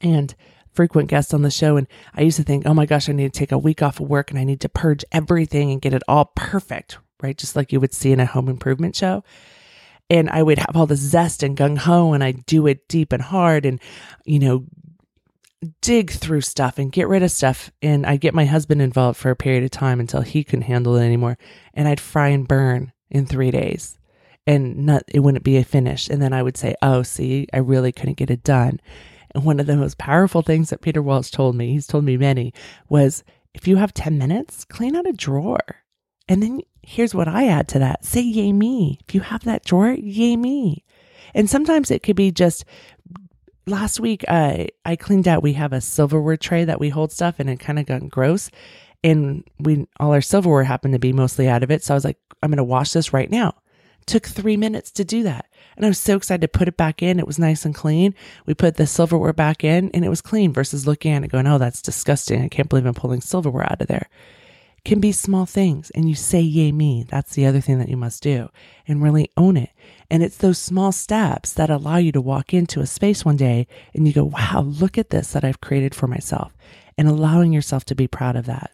And 0.00 0.34
frequent 0.76 1.08
guest 1.08 1.34
on 1.34 1.42
the 1.42 1.50
show. 1.50 1.76
And 1.76 1.88
I 2.14 2.20
used 2.20 2.36
to 2.36 2.44
think, 2.44 2.66
oh 2.66 2.74
my 2.74 2.86
gosh, 2.86 3.08
I 3.08 3.12
need 3.12 3.32
to 3.32 3.38
take 3.38 3.50
a 3.50 3.58
week 3.58 3.82
off 3.82 3.98
of 3.98 4.08
work 4.08 4.30
and 4.30 4.38
I 4.38 4.44
need 4.44 4.60
to 4.60 4.68
purge 4.68 5.04
everything 5.10 5.72
and 5.72 5.80
get 5.80 5.94
it 5.94 6.02
all 6.06 6.26
perfect, 6.36 6.98
right? 7.22 7.36
Just 7.36 7.56
like 7.56 7.72
you 7.72 7.80
would 7.80 7.94
see 7.94 8.12
in 8.12 8.20
a 8.20 8.26
home 8.26 8.48
improvement 8.48 8.94
show. 8.94 9.24
And 10.08 10.30
I 10.30 10.42
would 10.42 10.58
have 10.58 10.76
all 10.76 10.86
the 10.86 10.94
zest 10.94 11.42
and 11.42 11.56
gung 11.56 11.78
ho 11.78 12.12
and 12.12 12.22
I'd 12.22 12.46
do 12.46 12.66
it 12.68 12.86
deep 12.86 13.12
and 13.12 13.22
hard 13.22 13.66
and, 13.66 13.80
you 14.24 14.38
know, 14.38 14.66
dig 15.80 16.12
through 16.12 16.42
stuff 16.42 16.78
and 16.78 16.92
get 16.92 17.08
rid 17.08 17.24
of 17.24 17.30
stuff. 17.30 17.72
And 17.82 18.06
I'd 18.06 18.20
get 18.20 18.34
my 18.34 18.44
husband 18.44 18.82
involved 18.82 19.18
for 19.18 19.30
a 19.30 19.36
period 19.36 19.64
of 19.64 19.70
time 19.70 19.98
until 19.98 20.20
he 20.20 20.44
couldn't 20.44 20.62
handle 20.62 20.94
it 20.96 21.04
anymore. 21.04 21.38
And 21.74 21.88
I'd 21.88 21.98
fry 21.98 22.28
and 22.28 22.46
burn 22.46 22.92
in 23.10 23.26
three 23.26 23.50
days 23.50 23.98
and 24.46 24.86
not, 24.86 25.02
it 25.08 25.20
wouldn't 25.20 25.44
be 25.44 25.56
a 25.56 25.64
finish. 25.64 26.08
And 26.08 26.22
then 26.22 26.32
I 26.32 26.42
would 26.42 26.56
say, 26.56 26.74
oh, 26.82 27.02
see, 27.02 27.46
I 27.52 27.58
really 27.58 27.92
couldn't 27.92 28.16
get 28.18 28.30
it 28.30 28.44
done. 28.44 28.80
And 29.34 29.44
one 29.44 29.60
of 29.60 29.66
the 29.66 29.76
most 29.76 29.98
powerful 29.98 30.42
things 30.42 30.70
that 30.70 30.80
Peter 30.80 31.02
Walsh 31.02 31.30
told 31.30 31.56
me, 31.56 31.72
he's 31.72 31.86
told 31.86 32.04
me 32.04 32.16
many, 32.16 32.54
was 32.88 33.24
if 33.54 33.66
you 33.66 33.76
have 33.76 33.94
10 33.94 34.18
minutes, 34.18 34.64
clean 34.64 34.94
out 34.94 35.06
a 35.06 35.12
drawer. 35.12 35.60
And 36.28 36.42
then 36.42 36.60
here's 36.82 37.14
what 37.14 37.28
I 37.28 37.48
add 37.48 37.68
to 37.68 37.78
that 37.80 38.04
say, 38.04 38.20
yay 38.20 38.52
me. 38.52 38.98
If 39.08 39.14
you 39.14 39.20
have 39.20 39.44
that 39.44 39.64
drawer, 39.64 39.92
yay 39.92 40.36
me. 40.36 40.84
And 41.34 41.50
sometimes 41.50 41.90
it 41.90 42.02
could 42.02 42.16
be 42.16 42.30
just 42.30 42.64
last 43.66 44.00
week, 44.00 44.24
uh, 44.28 44.64
I 44.84 44.96
cleaned 44.96 45.28
out. 45.28 45.42
We 45.42 45.54
have 45.54 45.72
a 45.72 45.80
silverware 45.80 46.36
tray 46.36 46.64
that 46.64 46.80
we 46.80 46.88
hold 46.88 47.12
stuff, 47.12 47.36
and 47.38 47.50
it 47.50 47.60
kind 47.60 47.78
of 47.78 47.86
got 47.86 48.08
gross. 48.08 48.50
And 49.04 49.44
we 49.58 49.86
all 50.00 50.12
our 50.12 50.20
silverware 50.20 50.64
happened 50.64 50.94
to 50.94 50.98
be 50.98 51.12
mostly 51.12 51.48
out 51.48 51.62
of 51.62 51.70
it. 51.70 51.84
So 51.84 51.94
I 51.94 51.96
was 51.96 52.04
like, 52.04 52.18
I'm 52.42 52.50
going 52.50 52.56
to 52.58 52.64
wash 52.64 52.92
this 52.92 53.12
right 53.12 53.30
now. 53.30 53.54
Took 54.06 54.26
three 54.26 54.56
minutes 54.56 54.90
to 54.92 55.04
do 55.04 55.24
that. 55.24 55.46
And 55.76 55.84
I 55.84 55.88
was 55.88 55.98
so 55.98 56.16
excited 56.16 56.40
to 56.40 56.58
put 56.58 56.68
it 56.68 56.76
back 56.76 57.02
in. 57.02 57.18
It 57.18 57.26
was 57.26 57.38
nice 57.38 57.64
and 57.64 57.74
clean. 57.74 58.14
We 58.46 58.54
put 58.54 58.76
the 58.76 58.86
silverware 58.86 59.32
back 59.32 59.64
in 59.64 59.90
and 59.90 60.04
it 60.04 60.08
was 60.08 60.22
clean 60.22 60.52
versus 60.52 60.86
looking 60.86 61.12
at 61.12 61.24
it 61.24 61.32
going, 61.32 61.46
oh, 61.46 61.58
that's 61.58 61.82
disgusting. 61.82 62.42
I 62.42 62.48
can't 62.48 62.68
believe 62.68 62.86
I'm 62.86 62.94
pulling 62.94 63.20
silverware 63.20 63.70
out 63.70 63.80
of 63.80 63.88
there. 63.88 64.08
Can 64.84 65.00
be 65.00 65.10
small 65.10 65.44
things. 65.44 65.90
And 65.90 66.08
you 66.08 66.14
say, 66.14 66.40
yay, 66.40 66.70
me. 66.70 67.04
That's 67.08 67.34
the 67.34 67.46
other 67.46 67.60
thing 67.60 67.80
that 67.80 67.88
you 67.88 67.96
must 67.96 68.22
do 68.22 68.48
and 68.86 69.02
really 69.02 69.30
own 69.36 69.56
it. 69.56 69.70
And 70.08 70.22
it's 70.22 70.36
those 70.36 70.58
small 70.58 70.92
steps 70.92 71.52
that 71.54 71.68
allow 71.68 71.96
you 71.96 72.12
to 72.12 72.20
walk 72.20 72.54
into 72.54 72.80
a 72.80 72.86
space 72.86 73.24
one 73.24 73.36
day 73.36 73.66
and 73.92 74.06
you 74.06 74.12
go, 74.12 74.24
wow, 74.24 74.62
look 74.64 74.96
at 74.96 75.10
this 75.10 75.32
that 75.32 75.44
I've 75.44 75.60
created 75.60 75.94
for 75.94 76.06
myself 76.06 76.56
and 76.96 77.08
allowing 77.08 77.52
yourself 77.52 77.84
to 77.86 77.96
be 77.96 78.06
proud 78.06 78.36
of 78.36 78.46
that. 78.46 78.70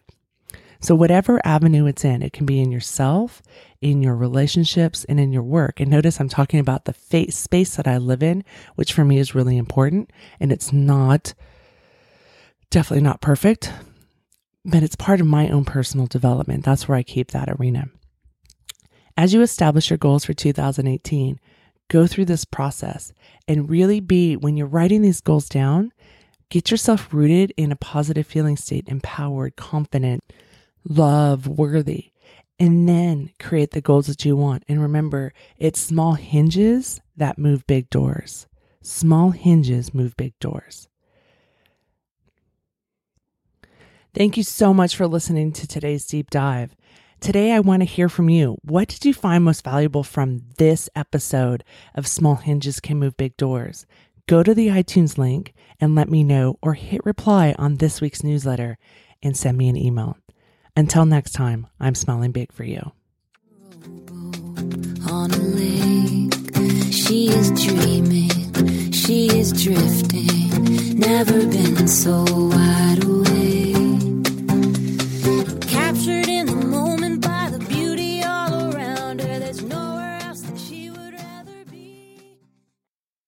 So, 0.83 0.95
whatever 0.95 1.39
avenue 1.45 1.85
it's 1.85 2.03
in, 2.03 2.21
it 2.21 2.33
can 2.33 2.45
be 2.45 2.59
in 2.59 2.69
yourself, 2.69 3.41
in 3.79 4.03
your 4.03 4.17
relationships, 4.17 5.05
and 5.05 5.17
in 5.17 5.31
your 5.31 5.41
work. 5.41 5.79
And 5.79 5.89
notice 5.89 6.19
I'm 6.19 6.27
talking 6.27 6.59
about 6.59 6.83
the 6.83 6.91
face, 6.91 7.37
space 7.37 7.77
that 7.77 7.87
I 7.87 7.97
live 7.97 8.21
in, 8.21 8.43
which 8.75 8.91
for 8.91 9.05
me 9.05 9.17
is 9.17 9.33
really 9.33 9.57
important. 9.57 10.11
And 10.41 10.51
it's 10.51 10.73
not, 10.73 11.33
definitely 12.69 13.01
not 13.01 13.21
perfect, 13.21 13.71
but 14.65 14.83
it's 14.83 14.97
part 14.97 15.21
of 15.21 15.25
my 15.25 15.47
own 15.47 15.63
personal 15.63 16.05
development. 16.05 16.65
That's 16.65 16.85
where 16.85 16.97
I 16.97 17.03
keep 17.03 17.31
that 17.31 17.47
arena. 17.47 17.85
As 19.15 19.33
you 19.33 19.41
establish 19.41 19.89
your 19.89 19.97
goals 19.97 20.25
for 20.25 20.33
2018, 20.33 21.39
go 21.87 22.07
through 22.07 22.25
this 22.25 22.43
process 22.43 23.13
and 23.47 23.69
really 23.69 24.01
be, 24.01 24.35
when 24.35 24.57
you're 24.57 24.67
writing 24.67 25.01
these 25.01 25.21
goals 25.21 25.47
down, 25.47 25.93
get 26.49 26.71
yourself 26.71 27.13
rooted 27.13 27.53
in 27.55 27.71
a 27.71 27.77
positive 27.77 28.27
feeling 28.27 28.57
state, 28.57 28.89
empowered, 28.89 29.55
confident 29.55 30.25
love 30.87 31.47
worthy, 31.47 32.11
and 32.59 32.87
then 32.87 33.31
create 33.39 33.71
the 33.71 33.81
goals 33.81 34.07
that 34.07 34.25
you 34.25 34.35
want. 34.35 34.63
And 34.67 34.81
remember, 34.81 35.33
it's 35.57 35.79
small 35.79 36.13
hinges 36.13 37.01
that 37.17 37.37
move 37.37 37.65
big 37.67 37.89
doors. 37.89 38.47
Small 38.81 39.31
hinges 39.31 39.93
move 39.93 40.15
big 40.17 40.37
doors. 40.39 40.87
Thank 44.13 44.37
you 44.37 44.43
so 44.43 44.73
much 44.73 44.95
for 44.95 45.07
listening 45.07 45.51
to 45.53 45.67
today's 45.67 46.05
deep 46.05 46.29
dive. 46.29 46.75
Today, 47.19 47.53
I 47.53 47.61
want 47.61 47.81
to 47.81 47.85
hear 47.85 48.09
from 48.09 48.29
you. 48.29 48.57
What 48.63 48.89
did 48.89 49.05
you 49.05 49.13
find 49.13 49.43
most 49.43 49.63
valuable 49.63 50.03
from 50.03 50.41
this 50.57 50.89
episode 50.95 51.63
of 51.95 52.05
Small 52.05 52.35
Hinges 52.35 52.79
Can 52.79 52.99
Move 52.99 53.15
Big 53.17 53.37
Doors? 53.37 53.85
Go 54.27 54.43
to 54.43 54.53
the 54.53 54.67
iTunes 54.67 55.17
link 55.17 55.53
and 55.79 55.95
let 55.95 56.09
me 56.09 56.23
know, 56.23 56.59
or 56.61 56.73
hit 56.75 57.05
reply 57.05 57.55
on 57.57 57.75
this 57.75 58.01
week's 58.01 58.23
newsletter 58.23 58.77
and 59.23 59.35
send 59.35 59.57
me 59.57 59.69
an 59.69 59.77
email. 59.77 60.17
Until 60.75 61.05
next 61.05 61.33
time, 61.33 61.67
I'm 61.79 61.93
smiling 61.93 62.31
big 62.31 62.51
for 62.51 62.63
you. 62.63 62.91
On 65.09 65.31
a 65.31 65.37
lake, 65.37 66.33
she 66.91 67.29
is 67.29 67.51
dreaming, 67.51 68.91
she 68.91 69.27
is 69.27 69.51
drifting, 69.63 70.97
never 70.97 71.45
been 71.45 71.87
so 71.87 72.23